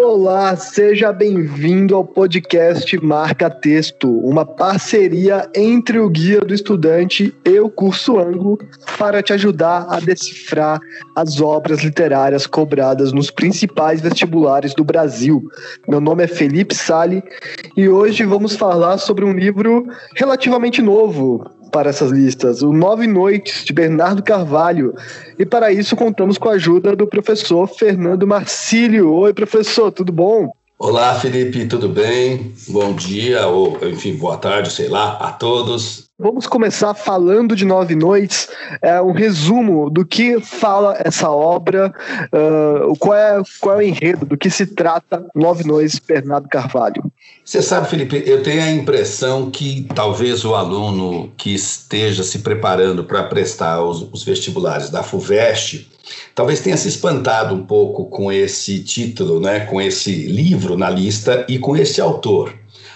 Olá, 0.00 0.54
seja 0.54 1.12
bem-vindo 1.12 1.96
ao 1.96 2.04
podcast 2.04 2.96
Marca 3.04 3.50
Texto, 3.50 4.08
uma 4.20 4.46
parceria 4.46 5.50
entre 5.52 5.98
o 5.98 6.08
Guia 6.08 6.40
do 6.40 6.54
Estudante 6.54 7.34
e 7.44 7.58
o 7.58 7.68
Curso 7.68 8.16
Anglo 8.16 8.56
para 8.96 9.20
te 9.24 9.32
ajudar 9.32 9.88
a 9.90 9.98
decifrar 9.98 10.78
as 11.16 11.40
obras 11.40 11.82
literárias 11.82 12.46
cobradas 12.46 13.12
nos 13.12 13.28
principais 13.28 14.00
vestibulares 14.00 14.72
do 14.72 14.84
Brasil. 14.84 15.42
Meu 15.88 16.00
nome 16.00 16.22
é 16.22 16.28
Felipe 16.28 16.76
Sali 16.76 17.20
e 17.76 17.88
hoje 17.88 18.24
vamos 18.24 18.54
falar 18.54 18.98
sobre 18.98 19.24
um 19.24 19.32
livro 19.32 19.84
relativamente 20.14 20.80
novo, 20.80 21.44
para 21.70 21.90
essas 21.90 22.10
listas, 22.10 22.62
o 22.62 22.72
Nove 22.72 23.06
Noites, 23.06 23.64
de 23.64 23.72
Bernardo 23.72 24.22
Carvalho. 24.22 24.94
E 25.38 25.46
para 25.46 25.72
isso 25.72 25.94
contamos 25.94 26.38
com 26.38 26.48
a 26.48 26.52
ajuda 26.52 26.96
do 26.96 27.06
professor 27.06 27.66
Fernando 27.68 28.26
Marcílio. 28.26 29.12
Oi, 29.12 29.32
professor, 29.32 29.92
tudo 29.92 30.12
bom? 30.12 30.52
Olá, 30.78 31.14
Felipe, 31.14 31.66
tudo 31.66 31.88
bem? 31.88 32.52
Bom 32.68 32.94
dia, 32.94 33.46
ou 33.48 33.78
enfim, 33.82 34.14
boa 34.14 34.36
tarde, 34.36 34.70
sei 34.72 34.88
lá, 34.88 35.16
a 35.16 35.32
todos. 35.32 36.07
Vamos 36.20 36.48
começar 36.48 36.94
falando 36.94 37.54
de 37.54 37.64
Nove 37.64 37.94
Noites, 37.94 38.48
é 38.82 39.00
um 39.00 39.12
resumo 39.12 39.88
do 39.88 40.04
que 40.04 40.40
fala 40.40 40.96
essa 40.98 41.30
obra, 41.30 41.94
uh, 42.32 42.96
qual, 42.98 43.14
é, 43.14 43.40
qual 43.60 43.76
é 43.76 43.78
o 43.78 43.82
enredo, 43.86 44.26
do 44.26 44.36
que 44.36 44.50
se 44.50 44.66
trata 44.66 45.24
Nove 45.32 45.62
Noites, 45.62 46.00
Bernardo 46.00 46.48
Carvalho. 46.48 47.04
Você 47.44 47.62
sabe, 47.62 47.88
Felipe, 47.88 48.20
eu 48.26 48.42
tenho 48.42 48.60
a 48.60 48.68
impressão 48.68 49.48
que 49.48 49.86
talvez 49.94 50.44
o 50.44 50.56
aluno 50.56 51.30
que 51.36 51.54
esteja 51.54 52.24
se 52.24 52.40
preparando 52.40 53.04
para 53.04 53.22
prestar 53.22 53.84
os, 53.84 54.02
os 54.12 54.24
vestibulares 54.24 54.90
da 54.90 55.04
FUVEST, 55.04 55.88
talvez 56.34 56.58
tenha 56.58 56.76
se 56.76 56.88
espantado 56.88 57.54
um 57.54 57.64
pouco 57.64 58.06
com 58.06 58.32
esse 58.32 58.82
título, 58.82 59.38
né, 59.38 59.60
com 59.60 59.80
esse 59.80 60.26
livro 60.26 60.76
na 60.76 60.90
lista 60.90 61.46
e 61.48 61.60
com 61.60 61.76
esse 61.76 62.00
autor. 62.00 62.52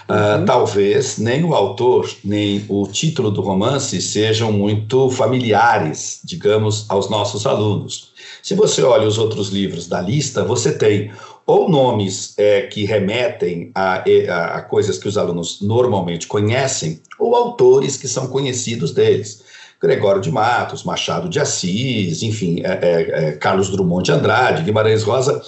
Uh, 0.09 0.39
uhum. 0.39 0.45
Talvez 0.45 1.17
nem 1.17 1.43
o 1.43 1.53
autor, 1.53 2.09
nem 2.23 2.65
o 2.67 2.87
título 2.87 3.31
do 3.31 3.41
romance 3.41 4.01
sejam 4.01 4.51
muito 4.51 5.09
familiares, 5.09 6.19
digamos, 6.23 6.85
aos 6.89 7.09
nossos 7.09 7.45
alunos. 7.45 8.11
Se 8.41 8.53
você 8.53 8.83
olha 8.83 9.07
os 9.07 9.17
outros 9.17 9.49
livros 9.49 9.87
da 9.87 10.01
lista, 10.01 10.43
você 10.43 10.77
tem 10.77 11.11
ou 11.45 11.69
nomes 11.69 12.33
é, 12.37 12.63
que 12.63 12.85
remetem 12.85 13.71
a, 13.75 14.03
a, 14.29 14.45
a, 14.57 14.61
coisas 14.61 14.97
que 14.97 15.07
os 15.07 15.17
alunos 15.17 15.61
normalmente 15.61 16.27
conhecem, 16.27 17.01
ou 17.19 17.35
autores 17.35 17.97
que 17.97 18.07
são 18.07 18.27
conhecidos 18.27 18.91
deles. 18.91 19.43
Gregório 19.81 20.21
de 20.21 20.31
Matos, 20.31 20.83
Machado 20.83 21.27
de 21.27 21.41
Assis, 21.41 22.23
enfim, 22.23 22.61
é, 22.63 22.79
é, 22.81 23.25
é 23.27 23.31
Carlos 23.33 23.69
Drummond 23.69 24.05
de 24.05 24.11
Andrade, 24.13 24.63
Guimarães 24.63 25.03
Rosa 25.03 25.41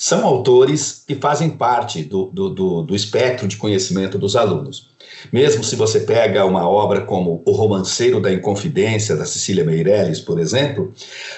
são 0.00 0.24
autores 0.24 1.04
que 1.06 1.14
fazem 1.14 1.50
parte 1.50 2.02
do, 2.02 2.30
do, 2.32 2.48
do, 2.48 2.82
do 2.84 2.96
espectro 2.96 3.46
de 3.46 3.58
conhecimento 3.58 4.16
dos 4.16 4.34
alunos. 4.34 4.88
Mesmo 5.30 5.62
se 5.62 5.76
você 5.76 6.00
pega 6.00 6.46
uma 6.46 6.66
obra 6.66 7.02
como 7.02 7.42
O 7.44 7.52
Romanceiro 7.52 8.18
da 8.18 8.32
Inconfidência, 8.32 9.14
da 9.14 9.26
Cecília 9.26 9.62
Meirelles, 9.62 10.18
por 10.18 10.40
exemplo, 10.40 10.94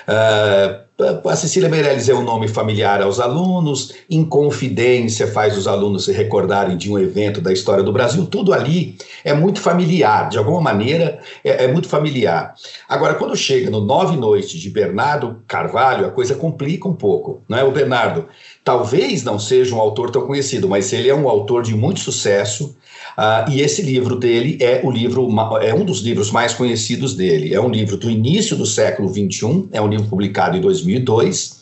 uh, 0.06 0.80
a 1.02 1.36
Cecília 1.36 1.68
Meirelles 1.68 2.08
é 2.08 2.14
um 2.14 2.22
nome 2.22 2.48
familiar 2.48 3.02
aos 3.02 3.18
alunos, 3.18 3.92
Inconfidência 4.08 5.26
faz 5.26 5.56
os 5.56 5.66
alunos 5.66 6.04
se 6.04 6.12
recordarem 6.12 6.76
de 6.76 6.90
um 6.90 6.98
evento 6.98 7.40
da 7.40 7.52
história 7.52 7.82
do 7.82 7.92
Brasil, 7.92 8.26
tudo 8.26 8.52
ali 8.52 8.96
é 9.24 9.34
muito 9.34 9.60
familiar, 9.60 10.28
de 10.28 10.38
alguma 10.38 10.60
maneira 10.60 11.20
é, 11.44 11.64
é 11.64 11.68
muito 11.68 11.88
familiar. 11.88 12.54
Agora, 12.88 13.14
quando 13.14 13.36
chega 13.36 13.70
no 13.70 13.80
Nove 13.80 14.16
Noites 14.16 14.60
de 14.60 14.70
Bernardo 14.70 15.42
Carvalho, 15.46 16.06
a 16.06 16.10
coisa 16.10 16.34
complica 16.34 16.88
um 16.88 16.94
pouco, 16.94 17.42
não 17.48 17.58
é? 17.58 17.64
O 17.64 17.72
Bernardo 17.72 18.28
talvez 18.64 19.22
não 19.22 19.38
seja 19.38 19.74
um 19.74 19.80
autor 19.80 20.10
tão 20.10 20.26
conhecido, 20.26 20.68
mas 20.68 20.92
ele 20.92 21.08
é 21.08 21.14
um 21.14 21.28
autor 21.28 21.62
de 21.62 21.74
muito 21.74 22.00
sucesso. 22.00 22.76
Uh, 23.16 23.50
e 23.50 23.60
esse 23.60 23.82
livro 23.82 24.16
dele 24.16 24.56
é 24.60 24.80
o 24.82 24.90
livro 24.90 25.28
é 25.60 25.74
um 25.74 25.84
dos 25.84 26.00
livros 26.00 26.30
mais 26.30 26.54
conhecidos 26.54 27.14
dele. 27.14 27.54
É 27.54 27.60
um 27.60 27.68
livro 27.68 27.96
do 27.96 28.10
início 28.10 28.56
do 28.56 28.66
século 28.66 29.08
XXI, 29.08 29.68
é 29.72 29.80
um 29.80 29.88
livro 29.88 30.06
publicado 30.06 30.56
em 30.56 30.60
2002 30.60 31.46
uh, 31.46 31.60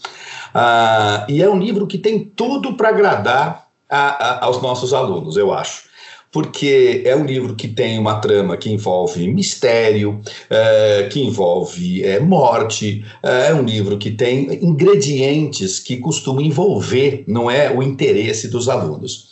ah, 0.55 1.27
e 1.29 1.43
é 1.43 1.49
um 1.49 1.59
livro 1.59 1.87
que 1.87 1.99
tem 1.99 2.21
tudo 2.21 2.75
para 2.75 2.91
agradar 2.91 3.69
a, 3.89 3.99
a, 3.99 4.45
aos 4.45 4.63
nossos 4.63 4.95
alunos, 4.95 5.37
eu 5.37 5.53
acho 5.53 5.91
porque 6.33 7.03
é 7.05 7.15
um 7.17 7.25
livro 7.25 7.57
que 7.57 7.67
tem 7.67 7.99
uma 7.99 8.21
trama 8.21 8.57
que 8.57 8.71
envolve 8.71 9.27
mistério, 9.27 10.21
é, 10.49 11.09
que 11.11 11.21
envolve 11.21 12.05
é, 12.05 12.21
morte, 12.21 13.05
é, 13.23 13.49
é 13.49 13.55
um 13.55 13.63
livro 13.63 13.99
que 13.99 14.11
tem 14.11 14.65
ingredientes 14.65 15.81
que 15.81 15.97
costumam 15.97 16.43
envolver, 16.43 17.25
não 17.27 17.51
é, 17.51 17.75
o 17.75 17.83
interesse 17.83 18.49
dos 18.49 18.69
alunos. 18.69 19.31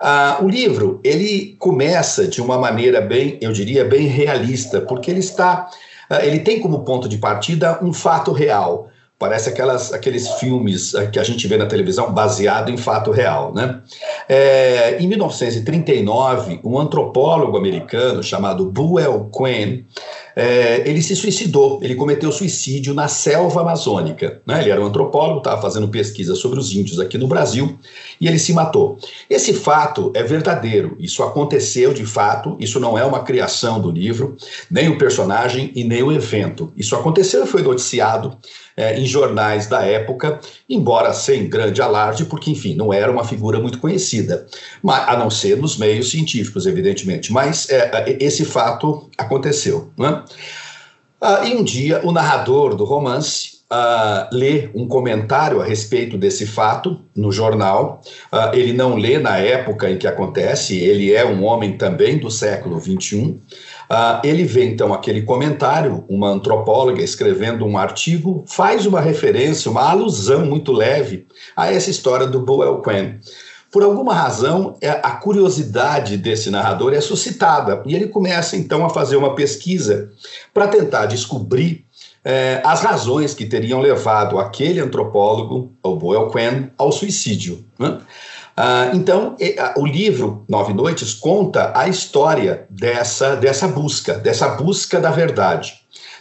Ah, 0.00 0.38
o 0.40 0.48
livro 0.48 0.98
ele 1.04 1.56
começa 1.58 2.26
de 2.26 2.40
uma 2.40 2.56
maneira 2.56 3.02
bem, 3.02 3.36
eu 3.40 3.52
diria, 3.52 3.84
bem 3.84 4.06
realista, 4.06 4.80
porque 4.80 5.10
ele 5.10 5.20
está, 5.20 5.68
ah, 6.08 6.24
ele 6.24 6.40
tem 6.40 6.58
como 6.58 6.84
ponto 6.84 7.06
de 7.06 7.18
partida 7.18 7.78
um 7.82 7.92
fato 7.92 8.32
real. 8.32 8.88
Parece 9.18 9.50
aquelas, 9.50 9.92
aqueles 9.92 10.26
filmes 10.36 10.94
eh, 10.94 11.06
que 11.08 11.18
a 11.18 11.22
gente 11.22 11.46
vê 11.46 11.58
na 11.58 11.66
televisão 11.66 12.10
baseado 12.10 12.70
em 12.70 12.78
fato 12.78 13.10
real, 13.10 13.52
né? 13.52 13.82
É, 14.26 14.96
em 14.98 15.06
1939, 15.06 16.60
um 16.64 16.78
antropólogo 16.78 17.58
americano 17.58 18.22
chamado 18.22 18.64
Buell 18.64 19.30
Quinn, 19.30 19.84
é, 20.34 20.88
ele 20.88 21.02
se 21.02 21.14
suicidou, 21.16 21.80
ele 21.82 21.94
cometeu 21.94 22.30
suicídio 22.30 22.94
na 22.94 23.08
selva 23.08 23.60
amazônica. 23.60 24.40
Né? 24.46 24.60
Ele 24.60 24.70
era 24.70 24.80
um 24.80 24.86
antropólogo, 24.86 25.38
estava 25.38 25.60
fazendo 25.60 25.88
pesquisa 25.88 26.34
sobre 26.34 26.58
os 26.58 26.74
índios 26.74 27.00
aqui 27.00 27.18
no 27.18 27.26
Brasil 27.26 27.78
e 28.20 28.26
ele 28.26 28.38
se 28.38 28.52
matou. 28.52 28.98
Esse 29.28 29.52
fato 29.52 30.12
é 30.14 30.22
verdadeiro, 30.22 30.96
isso 30.98 31.22
aconteceu 31.22 31.92
de 31.92 32.04
fato, 32.04 32.56
isso 32.58 32.78
não 32.78 32.96
é 32.96 33.04
uma 33.04 33.22
criação 33.22 33.80
do 33.80 33.90
livro, 33.90 34.36
nem 34.70 34.88
o 34.88 34.98
personagem 34.98 35.72
e 35.74 35.84
nem 35.84 36.02
o 36.02 36.12
evento. 36.12 36.72
Isso 36.76 36.94
aconteceu 36.94 37.44
e 37.44 37.46
foi 37.46 37.62
noticiado 37.62 38.36
é, 38.76 38.98
em 38.98 39.04
jornais 39.04 39.66
da 39.66 39.84
época, 39.84 40.40
embora 40.68 41.12
sem 41.12 41.48
grande 41.48 41.82
alarde, 41.82 42.24
porque, 42.24 42.50
enfim, 42.50 42.74
não 42.74 42.92
era 42.92 43.10
uma 43.10 43.24
figura 43.24 43.58
muito 43.60 43.78
conhecida, 43.78 44.46
mas, 44.82 45.08
a 45.08 45.16
não 45.16 45.30
ser 45.30 45.56
nos 45.56 45.76
meios 45.76 46.10
científicos, 46.10 46.66
evidentemente. 46.66 47.32
Mas 47.32 47.68
é, 47.68 47.90
é 47.94 48.16
esse 48.20 48.44
fato 48.44 49.10
aconteceu. 49.18 49.90
Né? 49.96 50.22
Ah, 51.20 51.44
e 51.44 51.54
um 51.54 51.62
dia, 51.62 52.00
o 52.04 52.12
narrador 52.12 52.74
do 52.74 52.84
romance 52.84 53.60
Uh, 53.72 54.26
lê 54.32 54.68
um 54.74 54.88
comentário 54.88 55.62
a 55.62 55.64
respeito 55.64 56.18
desse 56.18 56.44
fato 56.44 56.98
no 57.14 57.30
jornal. 57.30 58.02
Uh, 58.32 58.52
ele 58.52 58.72
não 58.72 58.96
lê 58.96 59.16
na 59.16 59.38
época 59.38 59.88
em 59.88 59.96
que 59.96 60.08
acontece, 60.08 60.76
ele 60.76 61.14
é 61.14 61.24
um 61.24 61.44
homem 61.44 61.76
também 61.78 62.18
do 62.18 62.28
século 62.32 62.80
XXI. 62.80 63.40
Uh, 63.90 64.22
ele 64.22 64.44
vê 64.44 64.64
então 64.64 64.94
aquele 64.94 65.22
comentário, 65.22 66.04
uma 66.08 66.28
antropóloga 66.28 67.02
escrevendo 67.02 67.66
um 67.66 67.76
artigo, 67.76 68.44
faz 68.46 68.86
uma 68.86 69.00
referência, 69.00 69.68
uma 69.68 69.82
alusão 69.90 70.46
muito 70.46 70.70
leve 70.70 71.26
a 71.56 71.72
essa 71.72 71.90
história 71.90 72.24
do 72.24 72.38
Boel 72.38 72.80
Quen. 72.82 73.18
Por 73.72 73.82
alguma 73.82 74.14
razão, 74.14 74.76
é, 74.80 74.90
a 74.90 75.10
curiosidade 75.12 76.16
desse 76.16 76.50
narrador 76.50 76.92
é 76.92 77.00
suscitada 77.00 77.82
e 77.84 77.94
ele 77.94 78.06
começa 78.06 78.56
então 78.56 78.84
a 78.84 78.90
fazer 78.90 79.16
uma 79.16 79.34
pesquisa 79.34 80.10
para 80.54 80.68
tentar 80.68 81.06
descobrir 81.06 81.84
é, 82.24 82.60
as 82.64 82.82
razões 82.82 83.34
que 83.34 83.46
teriam 83.46 83.80
levado 83.80 84.38
aquele 84.38 84.80
antropólogo, 84.80 85.72
o 85.82 85.96
Boel 85.96 86.30
Quen, 86.30 86.70
ao 86.78 86.92
suicídio. 86.92 87.64
Né? 87.78 87.98
Ah, 88.62 88.90
então, 88.92 89.36
o 89.74 89.86
livro 89.86 90.44
Nove 90.46 90.74
Noites 90.74 91.14
conta 91.14 91.72
a 91.74 91.88
história 91.88 92.66
dessa, 92.68 93.34
dessa 93.34 93.66
busca, 93.66 94.12
dessa 94.18 94.48
busca 94.48 95.00
da 95.00 95.10
verdade. 95.10 95.72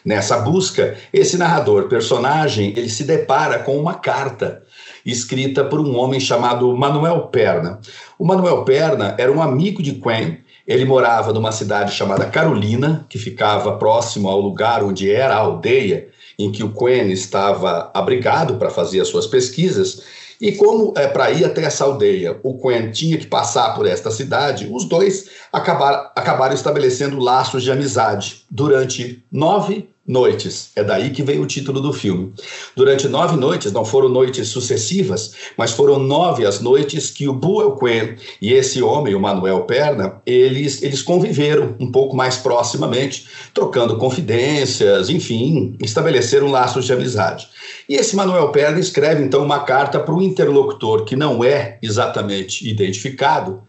Nessa 0.05 0.37
busca, 0.37 0.95
esse 1.11 1.37
narrador, 1.37 1.89
personagem, 1.89 2.69
ele 2.77 2.87
se 2.87 3.03
depara 3.03 3.59
com 3.59 3.77
uma 3.77 3.95
carta 3.95 4.63
escrita 5.05 5.65
por 5.65 5.81
um 5.81 5.97
homem 5.97 6.17
chamado 6.17 6.73
Manuel 6.77 7.23
Perna. 7.27 7.81
O 8.17 8.23
Manuel 8.23 8.63
Perna 8.63 9.15
era 9.17 9.29
um 9.29 9.41
amigo 9.41 9.83
de 9.83 9.95
Quen, 9.95 10.37
ele 10.65 10.85
morava 10.85 11.33
numa 11.33 11.51
cidade 11.51 11.91
chamada 11.91 12.25
Carolina, 12.25 13.05
que 13.09 13.17
ficava 13.17 13.75
próximo 13.75 14.29
ao 14.29 14.39
lugar 14.39 14.81
onde 14.81 15.11
era 15.11 15.35
a 15.35 15.39
aldeia 15.39 16.07
em 16.37 16.49
que 16.49 16.63
o 16.63 16.71
Quen 16.71 17.11
estava 17.11 17.91
abrigado 17.93 18.55
para 18.55 18.69
fazer 18.69 19.01
as 19.01 19.09
suas 19.09 19.27
pesquisas, 19.27 20.18
e 20.39 20.53
como 20.53 20.93
é, 20.95 21.07
para 21.07 21.31
ir 21.31 21.43
até 21.43 21.63
essa 21.63 21.83
aldeia 21.83 22.39
o 22.43 22.57
Quen 22.57 22.91
tinha 22.91 23.17
que 23.17 23.27
passar 23.27 23.75
por 23.75 23.85
esta 23.85 24.09
cidade, 24.09 24.69
os 24.71 24.85
dois 24.85 25.29
acabaram, 25.51 26.09
acabaram 26.15 26.53
estabelecendo 26.53 27.19
laços 27.19 27.63
de 27.63 27.71
amizade 27.71 28.43
durante 28.49 29.23
nove 29.31 29.89
noites. 30.09 30.71
É 30.75 30.83
daí 30.83 31.11
que 31.11 31.21
veio 31.21 31.43
o 31.43 31.45
título 31.45 31.79
do 31.79 31.93
filme. 31.93 32.33
Durante 32.75 33.07
nove 33.07 33.37
noites, 33.37 33.71
não 33.71 33.85
foram 33.85 34.09
noites 34.09 34.47
sucessivas, 34.47 35.35
mas 35.55 35.71
foram 35.71 35.99
nove 35.99 36.47
as 36.47 36.59
noites 36.59 37.11
que 37.11 37.27
o 37.27 37.33
Buell 37.33 37.75
Quen 37.75 38.15
e 38.41 38.51
esse 38.51 38.81
homem, 38.81 39.13
o 39.13 39.19
Manuel 39.19 39.65
Perna, 39.65 40.19
eles, 40.25 40.81
eles 40.81 41.03
conviveram 41.03 41.75
um 41.79 41.91
pouco 41.91 42.15
mais 42.15 42.37
proximamente, 42.37 43.27
trocando 43.53 43.97
confidências, 43.97 45.11
enfim, 45.11 45.77
estabeleceram 45.79 46.49
laços 46.49 46.85
de 46.85 46.93
amizade. 46.93 47.47
E 47.87 47.93
esse 47.93 48.15
Manuel 48.15 48.49
Perna 48.49 48.79
escreve 48.79 49.23
então 49.23 49.43
uma 49.43 49.59
carta 49.59 49.99
para 49.99 50.15
o 50.15 50.23
interlocutor 50.23 51.05
que 51.05 51.15
não 51.15 51.43
é 51.43 51.77
exatamente 51.83 52.67
identificado, 52.67 53.61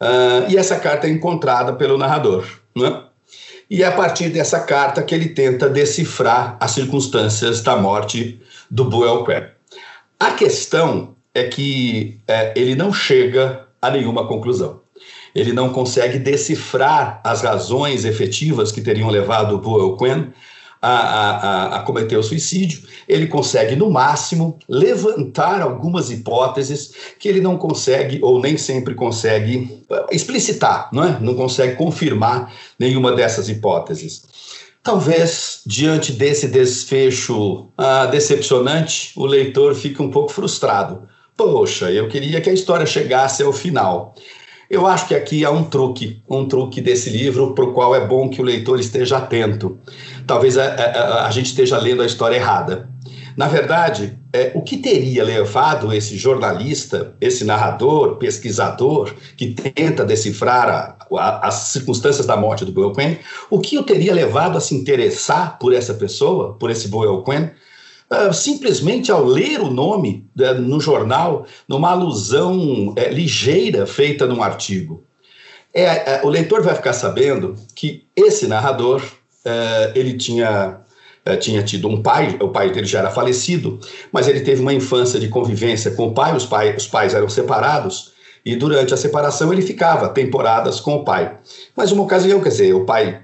uh, 0.00 0.50
e 0.50 0.56
essa 0.56 0.78
carta 0.78 1.06
é 1.06 1.10
encontrada 1.10 1.72
pelo 1.72 1.98
narrador. 1.98 2.46
Né? 2.76 3.02
E 3.70 3.82
é 3.82 3.86
a 3.86 3.92
partir 3.92 4.30
dessa 4.30 4.60
carta 4.60 5.02
que 5.02 5.14
ele 5.14 5.28
tenta 5.28 5.68
decifrar 5.68 6.56
as 6.58 6.70
circunstâncias 6.70 7.60
da 7.60 7.76
morte 7.76 8.40
do 8.70 8.88
Crab. 9.24 9.48
A 10.18 10.32
questão 10.32 11.14
é 11.34 11.44
que 11.44 12.18
é, 12.26 12.52
ele 12.56 12.74
não 12.74 12.92
chega 12.92 13.66
a 13.80 13.90
nenhuma 13.90 14.26
conclusão. 14.26 14.80
Ele 15.34 15.52
não 15.52 15.70
consegue 15.70 16.18
decifrar 16.18 17.20
as 17.22 17.42
razões 17.42 18.04
efetivas 18.04 18.72
que 18.72 18.80
teriam 18.80 19.10
levado 19.10 19.60
Quen 19.96 20.32
a, 20.80 20.90
a, 20.90 21.76
a, 21.76 21.82
cometer 21.82 22.16
o 22.16 22.22
suicídio, 22.22 22.82
ele 23.08 23.26
consegue, 23.26 23.74
no 23.74 23.90
máximo, 23.90 24.58
levantar 24.68 25.60
algumas 25.60 26.10
hipóteses 26.10 26.92
que 27.18 27.28
ele 27.28 27.40
não 27.40 27.56
consegue, 27.56 28.20
ou 28.22 28.40
nem 28.40 28.56
sempre 28.56 28.94
consegue, 28.94 29.82
eh, 29.90 30.06
explicitar, 30.12 30.88
não 30.92 31.04
é? 31.04 31.18
Não 31.20 31.34
consegue 31.34 31.76
confirmar 31.76 32.52
nenhuma 32.78 33.12
dessas 33.12 33.48
hipóteses. 33.48 34.22
Talvez, 34.82 35.62
diante 35.66 36.12
desse 36.12 36.46
desfecho 36.46 37.68
ah, 37.76 38.06
decepcionante, 38.06 39.12
o 39.16 39.26
leitor 39.26 39.74
fique 39.74 40.00
um 40.00 40.10
pouco 40.10 40.32
frustrado. 40.32 41.08
Poxa, 41.36 41.90
eu 41.90 42.08
queria 42.08 42.40
que 42.40 42.50
a 42.50 42.52
história 42.52 42.86
chegasse 42.86 43.42
ao 43.42 43.52
final. 43.52 44.14
Eu 44.70 44.86
acho 44.86 45.08
que 45.08 45.14
aqui 45.14 45.44
há 45.44 45.50
um 45.50 45.64
truque, 45.64 46.22
um 46.28 46.46
truque 46.46 46.80
desse 46.80 47.08
livro 47.08 47.54
para 47.54 47.64
o 47.64 47.72
qual 47.72 47.94
é 47.94 48.06
bom 48.06 48.28
que 48.28 48.40
o 48.40 48.44
leitor 48.44 48.78
esteja 48.78 49.16
atento. 49.16 49.78
Talvez 50.26 50.58
a, 50.58 50.64
a, 50.64 51.26
a 51.26 51.30
gente 51.30 51.46
esteja 51.46 51.78
lendo 51.78 52.02
a 52.02 52.06
história 52.06 52.36
errada. 52.36 52.88
Na 53.34 53.46
verdade, 53.46 54.18
é, 54.32 54.50
o 54.54 54.62
que 54.62 54.76
teria 54.76 55.22
levado 55.24 55.92
esse 55.94 56.18
jornalista, 56.18 57.14
esse 57.20 57.44
narrador, 57.44 58.16
pesquisador, 58.16 59.14
que 59.36 59.54
tenta 59.54 60.04
decifrar 60.04 60.68
a, 60.68 61.16
a, 61.16 61.46
as 61.46 61.54
circunstâncias 61.54 62.26
da 62.26 62.36
morte 62.36 62.64
do 62.64 62.72
Boyle 62.72 62.92
Quinn, 62.92 63.16
o 63.48 63.60
que 63.60 63.78
o 63.78 63.84
teria 63.84 64.12
levado 64.12 64.58
a 64.58 64.60
se 64.60 64.74
interessar 64.74 65.56
por 65.58 65.72
essa 65.72 65.94
pessoa, 65.94 66.54
por 66.54 66.68
esse 66.68 66.88
Boyle 66.88 67.22
Quinn, 67.22 67.48
Uh, 68.10 68.32
simplesmente 68.32 69.12
ao 69.12 69.22
ler 69.22 69.60
o 69.60 69.70
nome 69.70 70.26
uh, 70.38 70.54
no 70.54 70.80
jornal, 70.80 71.46
numa 71.68 71.90
alusão 71.90 72.88
uh, 72.88 72.94
ligeira 73.10 73.86
feita 73.86 74.26
num 74.26 74.42
artigo. 74.42 75.04
É, 75.74 75.82
é, 75.84 76.20
o 76.24 76.28
leitor 76.30 76.62
vai 76.62 76.74
ficar 76.74 76.94
sabendo 76.94 77.54
que 77.74 78.06
esse 78.16 78.46
narrador 78.46 79.02
ele 79.94 80.14
tinha 80.14 80.80
tinha 81.40 81.62
tido 81.62 81.88
um 81.88 82.02
pai, 82.02 82.36
o 82.40 82.48
pai 82.48 82.70
dele 82.70 82.86
já 82.86 83.00
era 83.00 83.10
falecido, 83.10 83.78
mas 84.10 84.28
ele 84.28 84.40
teve 84.40 84.60
uma 84.60 84.72
infância 84.72 85.20
de 85.20 85.28
convivência 85.28 85.90
com 85.90 86.08
o 86.08 86.12
pai, 86.12 86.34
os, 86.34 86.44
pai, 86.44 86.74
os 86.74 86.86
pais 86.86 87.14
eram 87.14 87.28
separados, 87.28 88.12
e 88.44 88.56
durante 88.56 88.94
a 88.94 88.96
separação 88.96 89.52
ele 89.52 89.62
ficava 89.62 90.08
temporadas 90.08 90.80
com 90.80 90.96
o 90.96 91.04
pai. 91.04 91.36
Mas 91.76 91.92
uma 91.92 92.02
ocasião, 92.02 92.40
quer 92.40 92.48
dizer, 92.48 92.74
o 92.74 92.84
pai 92.84 93.22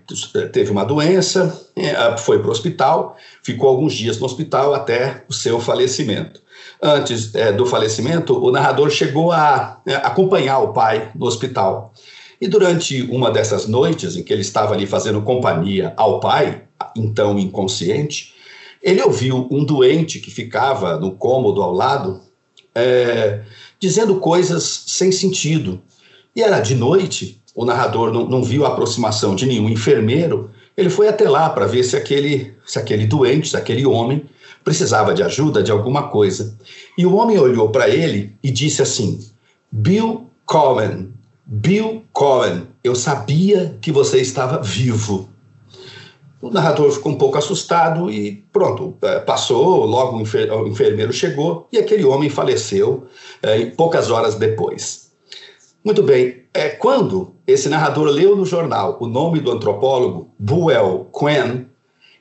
teve 0.53 0.71
uma 0.71 0.85
doença, 0.85 1.69
é, 1.77 2.17
foi 2.17 2.39
para 2.39 2.49
o 2.49 2.53
hospital, 2.53 3.17
ficou 3.43 3.69
alguns 3.69 3.95
dias 3.95 4.19
no 4.19 4.27
hospital 4.27 4.75
até 4.75 5.25
o 5.29 5.33
seu 5.33 5.61
falecimento. 5.61 6.43
Antes 6.83 7.35
é, 7.35 7.53
do 7.53 7.67
falecimento, 7.67 8.37
o 8.37 8.51
narrador 8.51 8.91
chegou 8.91 9.33
a 9.33 9.81
é, 9.87 9.95
acompanhar 9.97 10.59
o 10.59 10.73
pai 10.73 11.11
no 11.15 11.27
hospital. 11.27 11.93
E 12.41 12.49
durante 12.49 13.03
uma 13.03 13.31
dessas 13.31 13.67
noites 13.67 14.17
em 14.17 14.23
que 14.23 14.33
ele 14.33 14.43
estava 14.43 14.75
ali 14.75 14.87
fazendo 14.87 15.23
companhia 15.23 15.95
ao 15.97 16.21
pai, 16.21 16.63
então 16.97 17.39
inconsciente, 17.39 18.35
ele 18.83 19.03
ouviu 19.03 19.49
um 19.51 19.65
doente 19.65 20.21
que 20.21 20.31
ficava 20.31 20.99
no 20.99 21.13
cômodo 21.13 21.63
ao 21.63 21.73
lado 21.73 22.21
é, 22.75 23.41
dizendo 23.85 24.17
coisas 24.17 24.85
sem 24.87 25.13
sentido. 25.13 25.79
E 26.35 26.43
era 26.43 26.59
de 26.59 26.75
noite, 26.75 27.39
o 27.55 27.67
narrador 27.67 28.11
não, 28.11 28.27
não 28.27 28.43
viu 28.43 28.65
a 28.65 28.69
aproximação 28.69 29.37
de 29.37 29.45
nenhum 29.45 29.69
enfermeiro, 29.69 30.51
ele 30.75 30.89
foi 30.89 31.07
até 31.07 31.29
lá 31.29 31.51
para 31.51 31.67
ver 31.67 31.85
se 31.85 31.95
aquele, 31.95 32.55
se 32.65 32.79
aquele 32.79 33.07
doente, 33.07 33.51
se 33.51 33.57
aquele 33.59 33.85
homem 33.85 34.25
precisava 34.65 35.13
de 35.13 35.23
ajuda, 35.23 35.63
de 35.63 35.71
alguma 35.71 36.05
coisa. 36.05 36.57
E 36.97 37.05
o 37.05 37.15
homem 37.15 37.39
olhou 37.39 37.69
para 37.69 37.89
ele 37.91 38.35
e 38.43 38.51
disse 38.51 38.81
assim: 38.81 39.21
Bill 39.71 40.31
Cohen, 40.47 41.11
Bill 41.45 42.05
Cohen, 42.11 42.67
eu 42.83 42.95
sabia 42.95 43.77
que 43.83 43.93
você 43.93 44.19
estava 44.19 44.63
vivo. 44.63 45.29
O 46.45 46.51
narrador 46.51 46.91
ficou 46.91 47.11
um 47.11 47.17
pouco 47.17 47.39
assustado 47.39 48.11
e 48.11 48.45
pronto, 48.53 48.95
é, 49.01 49.19
passou, 49.19 49.87
logo 49.87 50.19
o 50.19 50.69
enfermeiro 50.69 51.11
chegou 51.11 51.67
e 51.73 51.79
aquele 51.79 52.05
homem 52.05 52.29
faleceu 52.29 53.07
é, 53.43 53.65
poucas 53.65 54.11
horas 54.11 54.35
depois. 54.35 55.11
Muito 55.83 56.03
bem, 56.03 56.43
é, 56.53 56.69
quando 56.69 57.33
esse 57.47 57.67
narrador 57.71 58.09
leu 58.09 58.37
no 58.37 58.45
jornal 58.45 58.99
o 59.01 59.07
nome 59.07 59.41
do 59.41 59.51
antropólogo, 59.51 60.29
Buell 60.39 61.09
Quen, 61.19 61.65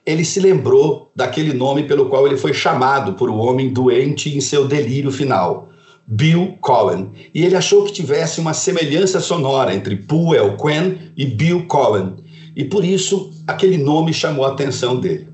ele 0.06 0.24
se 0.24 0.40
lembrou 0.40 1.12
daquele 1.14 1.52
nome 1.52 1.84
pelo 1.84 2.06
qual 2.06 2.26
ele 2.26 2.38
foi 2.38 2.54
chamado 2.54 3.16
por 3.16 3.30
um 3.30 3.38
homem 3.38 3.74
doente 3.74 4.34
em 4.34 4.40
seu 4.40 4.66
delírio 4.66 5.12
final, 5.12 5.68
Bill 6.08 6.58
Cohen. 6.62 7.12
E 7.34 7.44
ele 7.44 7.58
achou 7.58 7.84
que 7.84 7.92
tivesse 7.92 8.40
uma 8.40 8.54
semelhança 8.54 9.20
sonora 9.20 9.76
entre 9.76 9.96
Buell 9.96 10.56
Quen 10.56 11.12
e 11.18 11.26
Bill 11.26 11.68
Cohen. 11.68 12.23
E 12.56 12.64
por 12.64 12.86
isso 12.86 13.32
aquele 13.48 13.78
nome 13.78 14.14
chamou 14.14 14.46
a 14.46 14.50
atenção 14.50 15.00
dele. 15.00 15.28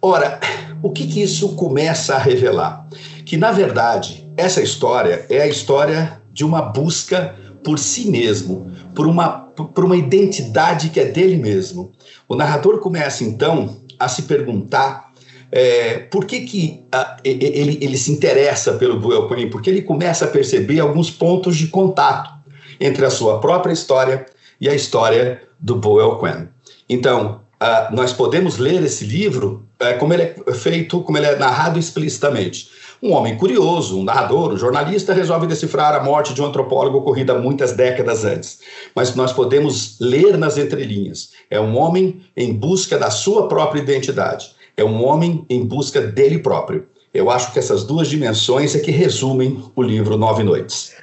Ora, 0.00 0.40
o 0.82 0.90
que, 0.90 1.06
que 1.06 1.22
isso 1.22 1.50
começa 1.56 2.14
a 2.14 2.18
revelar? 2.18 2.86
Que, 3.24 3.36
na 3.36 3.52
verdade, 3.52 4.28
essa 4.36 4.62
história 4.62 5.26
é 5.28 5.42
a 5.42 5.48
história 5.48 6.20
de 6.32 6.44
uma 6.44 6.62
busca 6.62 7.34
por 7.64 7.78
si 7.78 8.08
mesmo, 8.10 8.70
por 8.94 9.06
uma, 9.06 9.28
por 9.28 9.84
uma 9.84 9.96
identidade 9.96 10.90
que 10.90 11.00
é 11.00 11.06
dele 11.06 11.36
mesmo. 11.36 11.92
O 12.28 12.36
narrador 12.36 12.78
começa, 12.78 13.24
então, 13.24 13.78
a 13.98 14.08
se 14.08 14.22
perguntar 14.22 15.12
é, 15.50 15.98
por 15.98 16.24
que, 16.24 16.40
que 16.40 16.84
a, 16.92 17.16
ele, 17.24 17.78
ele 17.80 17.96
se 17.96 18.12
interessa 18.12 18.74
pelo 18.74 19.00
Buell 19.00 19.28
Quinn, 19.28 19.48
porque 19.48 19.70
ele 19.70 19.82
começa 19.82 20.24
a 20.24 20.28
perceber 20.28 20.80
alguns 20.80 21.10
pontos 21.10 21.56
de 21.56 21.68
contato 21.68 22.30
entre 22.78 23.04
a 23.04 23.10
sua 23.10 23.40
própria 23.40 23.72
história 23.72 24.26
e 24.60 24.68
a 24.68 24.74
história 24.74 25.42
do 25.58 25.76
Boel 25.76 26.18
Quen. 26.18 26.48
Então, 26.88 27.40
uh, 27.60 27.94
nós 27.94 28.12
podemos 28.12 28.58
ler 28.58 28.82
esse 28.82 29.04
livro 29.04 29.64
uh, 29.80 29.98
como 29.98 30.14
ele 30.14 30.22
é 30.22 30.52
feito, 30.52 31.00
como 31.00 31.18
ele 31.18 31.26
é 31.26 31.36
narrado 31.36 31.78
explicitamente. 31.78 32.68
Um 33.02 33.12
homem 33.12 33.36
curioso, 33.36 33.98
um 33.98 34.04
narrador, 34.04 34.52
um 34.52 34.56
jornalista 34.56 35.12
resolve 35.12 35.46
decifrar 35.46 35.94
a 35.94 36.02
morte 36.02 36.32
de 36.32 36.40
um 36.40 36.46
antropólogo 36.46 36.98
ocorrida 36.98 37.38
muitas 37.38 37.72
décadas 37.72 38.24
antes. 38.24 38.60
Mas 38.94 39.14
nós 39.14 39.32
podemos 39.32 39.98
ler 40.00 40.38
nas 40.38 40.56
entrelinhas. 40.56 41.30
É 41.50 41.60
um 41.60 41.76
homem 41.76 42.22
em 42.36 42.54
busca 42.54 42.98
da 42.98 43.10
sua 43.10 43.48
própria 43.48 43.80
identidade. 43.80 44.56
É 44.76 44.84
um 44.84 45.04
homem 45.04 45.44
em 45.48 45.64
busca 45.64 46.00
dele 46.00 46.38
próprio. 46.38 46.86
Eu 47.12 47.30
acho 47.30 47.52
que 47.52 47.58
essas 47.58 47.84
duas 47.84 48.08
dimensões 48.08 48.74
é 48.74 48.78
que 48.78 48.90
resumem 48.90 49.62
o 49.74 49.82
livro 49.82 50.16
Nove 50.16 50.42
Noites. 50.42 50.94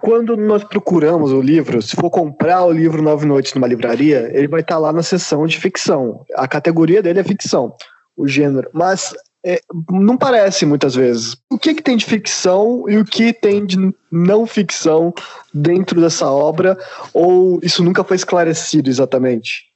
Quando 0.00 0.36
nós 0.36 0.64
procuramos 0.64 1.32
o 1.32 1.40
livro, 1.40 1.80
se 1.82 1.96
for 1.96 2.10
comprar 2.10 2.64
o 2.64 2.72
livro 2.72 3.02
Nove 3.02 3.26
Noites 3.26 3.54
numa 3.54 3.66
livraria, 3.66 4.30
ele 4.32 4.48
vai 4.48 4.60
estar 4.60 4.78
lá 4.78 4.92
na 4.92 5.02
seção 5.02 5.46
de 5.46 5.58
ficção. 5.58 6.24
A 6.34 6.46
categoria 6.46 7.02
dele 7.02 7.20
é 7.20 7.24
ficção, 7.24 7.74
o 8.16 8.26
gênero. 8.26 8.68
Mas 8.72 9.14
é, 9.44 9.60
não 9.90 10.16
parece 10.16 10.66
muitas 10.66 10.94
vezes. 10.94 11.36
O 11.50 11.58
que, 11.58 11.74
que 11.74 11.82
tem 11.82 11.96
de 11.96 12.04
ficção 12.04 12.84
e 12.88 12.98
o 12.98 13.04
que 13.04 13.32
tem 13.32 13.64
de 13.64 13.76
não 14.10 14.46
ficção 14.46 15.12
dentro 15.52 16.00
dessa 16.00 16.30
obra? 16.30 16.76
Ou 17.14 17.60
isso 17.62 17.82
nunca 17.82 18.02
foi 18.04 18.16
esclarecido 18.16 18.90
exatamente? 18.90 19.68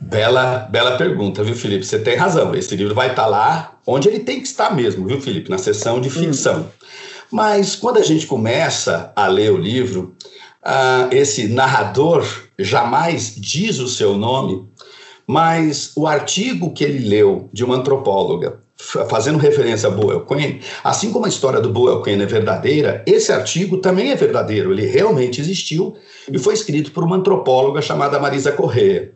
Bela, 0.00 0.68
bela 0.70 0.98
pergunta, 0.98 1.42
viu, 1.42 1.54
Felipe? 1.54 1.84
Você 1.84 1.98
tem 1.98 2.16
razão. 2.16 2.54
Esse 2.54 2.76
livro 2.76 2.94
vai 2.94 3.10
estar 3.10 3.26
lá 3.26 3.78
onde 3.86 4.08
ele 4.08 4.20
tem 4.20 4.40
que 4.40 4.46
estar 4.46 4.74
mesmo, 4.74 5.06
viu, 5.06 5.20
Felipe? 5.20 5.50
Na 5.50 5.58
seção 5.58 6.00
de 6.00 6.10
ficção. 6.10 6.60
Hum. 6.60 6.84
Mas 7.34 7.74
quando 7.74 7.98
a 7.98 8.02
gente 8.04 8.28
começa 8.28 9.12
a 9.16 9.26
ler 9.26 9.50
o 9.50 9.58
livro, 9.58 10.14
uh, 10.64 11.12
esse 11.12 11.48
narrador 11.48 12.24
jamais 12.56 13.34
diz 13.36 13.80
o 13.80 13.88
seu 13.88 14.16
nome, 14.16 14.68
mas 15.26 15.90
o 15.96 16.06
artigo 16.06 16.72
que 16.72 16.84
ele 16.84 17.08
leu 17.08 17.50
de 17.52 17.64
uma 17.64 17.74
antropóloga, 17.74 18.60
fazendo 19.10 19.36
referência 19.36 19.88
a 19.88 19.90
Boel 19.90 20.24
Quinn, 20.24 20.60
assim 20.84 21.10
como 21.10 21.26
a 21.26 21.28
história 21.28 21.60
do 21.60 21.70
Boel 21.70 22.02
Quinn 22.02 22.22
é 22.22 22.26
verdadeira, 22.26 23.02
esse 23.04 23.32
artigo 23.32 23.78
também 23.78 24.12
é 24.12 24.14
verdadeiro, 24.14 24.70
ele 24.70 24.86
realmente 24.86 25.40
existiu 25.40 25.96
e 26.30 26.38
foi 26.38 26.54
escrito 26.54 26.92
por 26.92 27.02
uma 27.02 27.16
antropóloga 27.16 27.82
chamada 27.82 28.20
Marisa 28.20 28.52
Correa. 28.52 29.10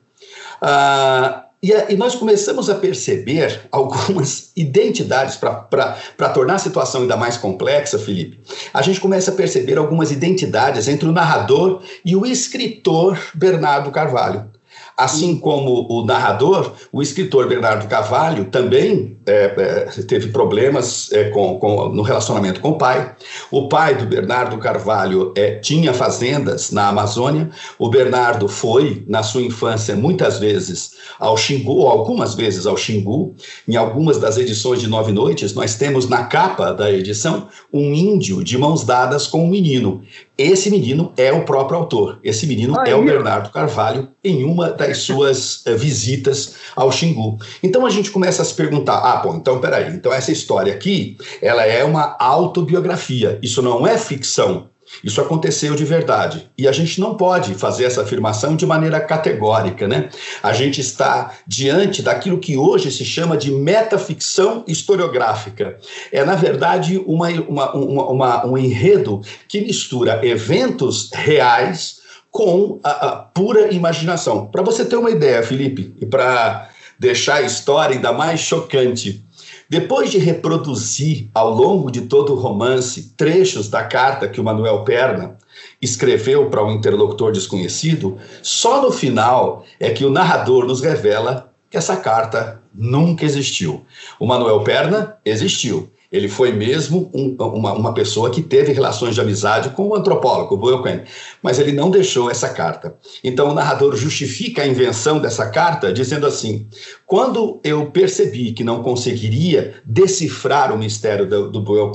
Uh, 0.61 1.48
e, 1.63 1.73
e, 1.73 1.97
nós 1.97 2.15
começamos 2.15 2.71
a 2.71 2.75
perceber 2.77 3.63
algumas 3.73 4.53
identidades 4.57 5.37
para 5.37 6.29
tornar 6.33 6.55
a 6.55 6.59
situação 6.59 7.03
ainda 7.03 7.17
mais 7.17 7.37
complexa, 7.37 7.99
Felipe. 7.99 8.41
A 8.73 8.81
gente 8.81 9.01
começa 9.01 9.33
a 9.33 9.35
perceber 9.35 9.77
algumas 9.77 10.13
identidades 10.13 10.87
entre 10.87 11.09
o 11.09 11.13
narrador 11.13 11.83
e 12.05 12.15
o 12.15 12.25
escritor 12.25 13.19
Bernardo 13.35 13.91
Carvalho. 13.91 14.58
Assim 14.99 15.39
como 15.39 15.87
o 15.89 16.05
narrador, 16.05 16.73
o 16.91 17.01
escritor 17.01 17.47
Bernardo 17.47 17.87
Carvalho 17.87 18.47
também 18.47 19.17
é, 19.25 19.55
é, 19.57 20.03
teve 20.03 20.31
problemas 20.31 21.13
é, 21.13 21.31
com, 21.31 21.57
com, 21.59 21.91
no 21.91 22.03
relacionamento 22.03 22.61
com 22.61 22.71
o 22.71 22.79
pai. 22.79 23.15
O 23.49 23.69
pai 23.69 23.95
do 23.95 24.07
Bernardo 24.07 24.59
Carvalho 24.59 25.33
é, 25.37 25.57
tinha 25.61 25.95
fazendas 25.95 26.73
na 26.73 26.89
Amazônia. 26.89 27.49
O 27.79 27.89
Bernardo 27.89 28.49
foi, 28.49 29.05
na 29.07 29.23
sua 29.23 29.43
infância, 29.43 29.95
muitas 29.95 30.41
vezes 30.41 30.93
ao 31.19 31.37
Xingu, 31.37 31.87
algumas 31.87 32.35
vezes 32.35 32.67
ao 32.67 32.77
Xingu. 32.77 33.37
Em 33.69 33.77
algumas 33.77 34.19
das 34.19 34.37
edições 34.37 34.81
de 34.81 34.89
Nove 34.89 35.13
Noites, 35.13 35.55
nós 35.55 35.77
temos 35.77 36.09
na 36.09 36.25
capa 36.25 36.73
da 36.73 36.91
edição 36.91 37.47
um 37.73 37.95
índio 37.95 38.43
de 38.43 38.59
mãos 38.59 38.83
dadas 38.83 39.29
com 39.29 39.45
um 39.45 39.49
menino. 39.49 40.03
Esse 40.39 40.71
menino 40.71 41.13
é 41.17 41.33
o 41.33 41.45
próprio 41.45 41.81
autor. 41.81 42.21
Esse 42.23 42.47
menino 42.47 42.81
é 42.87 42.95
o 42.95 43.05
Bernardo 43.05 43.51
Carvalho 43.51 44.09
em 44.23 44.45
uma 44.45 44.71
das 44.71 44.99
suas 44.99 45.67
uh, 45.67 45.77
visitas 45.77 46.55
ao 46.77 46.93
Xingu. 46.93 47.39
Então 47.61 47.85
a 47.85 47.91
gente 47.91 48.13
começa 48.13 48.41
a 48.41 48.45
se 48.45 48.55
perguntar: 48.55 48.99
ah, 48.99 49.17
bom, 49.17 49.35
então 49.35 49.61
peraí, 49.61 49.93
então 49.93 50.13
essa 50.13 50.31
história 50.31 50.73
aqui, 50.73 51.17
ela 51.43 51.65
é 51.65 51.83
uma 51.83 52.17
autobiografia. 52.21 53.37
Isso 53.43 53.61
não 53.61 53.85
é 53.85 53.99
ficção. 53.99 54.69
Isso 55.03 55.21
aconteceu 55.21 55.75
de 55.75 55.85
verdade. 55.85 56.51
E 56.57 56.67
a 56.67 56.73
gente 56.73 57.01
não 57.01 57.15
pode 57.15 57.55
fazer 57.55 57.85
essa 57.85 58.03
afirmação 58.03 58.57
de 58.57 58.67
maneira 58.67 59.01
categórica, 59.01 59.87
né? 59.87 60.09
A 60.43 60.53
gente 60.53 60.81
está 60.81 61.35
diante 61.47 62.03
daquilo 62.03 62.39
que 62.39 62.57
hoje 62.57 62.91
se 62.91 63.05
chama 63.05 63.37
de 63.37 63.51
metaficção 63.53 64.65
historiográfica. 64.67 65.79
É, 66.11 66.25
na 66.25 66.35
verdade, 66.35 67.03
uma, 67.07 67.29
uma, 67.29 67.75
uma, 67.75 68.11
uma 68.11 68.47
um 68.47 68.59
enredo 68.59 69.21
que 69.47 69.61
mistura 69.61 70.21
eventos 70.25 71.11
reais 71.13 71.99
com 72.31 72.81
a, 72.83 72.91
a 72.91 73.17
pura 73.17 73.73
imaginação. 73.73 74.47
Para 74.47 74.63
você 74.63 74.85
ter 74.85 74.97
uma 74.97 75.11
ideia, 75.11 75.43
Felipe, 75.43 75.95
e 76.01 76.07
para 76.07 76.69
deixar 76.99 77.37
a 77.37 77.43
história 77.43 77.95
ainda 77.95 78.13
mais 78.13 78.41
chocante, 78.41 79.25
depois 79.69 80.11
de 80.11 80.19
reproduzir 80.19 81.29
ao 81.35 81.51
longo 81.51 81.91
de 81.91 82.03
todo 82.03 82.33
o 82.33 82.39
romance 82.39 83.13
trechos 83.17 83.69
da 83.69 83.85
carta 83.85 84.29
que 84.29 84.41
o 84.41 84.45
Manuel 84.45 84.83
Perna 84.83 85.37
escreveu 85.81 86.49
para 86.49 86.65
um 86.65 86.73
interlocutor 86.73 87.33
desconhecido, 87.33 88.17
só 88.43 88.81
no 88.81 88.91
final 88.91 89.65
é 89.79 89.91
que 89.91 90.05
o 90.05 90.11
narrador 90.11 90.67
nos 90.67 90.81
revela 90.81 91.53
que 91.71 91.77
essa 91.77 91.97
carta 91.97 92.63
nunca 92.75 93.25
existiu. 93.25 93.85
O 94.19 94.27
Manuel 94.27 94.63
Perna 94.65 95.17
existiu. 95.25 95.91
Ele 96.11 96.27
foi 96.27 96.53
mesmo 96.53 97.11
um, 97.13 97.37
uma, 97.39 97.73
uma, 97.75 97.93
pessoa 97.93 98.31
que 98.31 98.41
teve 98.41 98.73
relações 98.73 99.15
de 99.15 99.21
amizade 99.21 99.71
com 99.71 99.89
o 99.89 99.95
antropólogo, 99.95 100.57
Boyle 100.57 101.05
mas 101.43 101.59
ele 101.59 101.71
não 101.71 101.91
deixou 101.91 102.31
essa 102.31 102.49
carta. 102.49 102.97
Então 103.23 103.51
o 103.51 103.55
narrador 103.55 103.95
justifica 103.95 104.63
a 104.63 104.67
invenção 104.67 105.19
dessa 105.19 105.51
carta 105.51 105.93
dizendo 105.93 106.27
assim: 106.27 106.67
quando 107.07 107.61
eu 107.63 107.91
percebi 107.91 108.53
que 108.53 108.65
não 108.65 108.83
conseguiria 108.83 109.75
decifrar 109.85 110.73
o 110.73 110.79
mistério 110.79 111.29
do, 111.29 111.51
do 111.51 111.93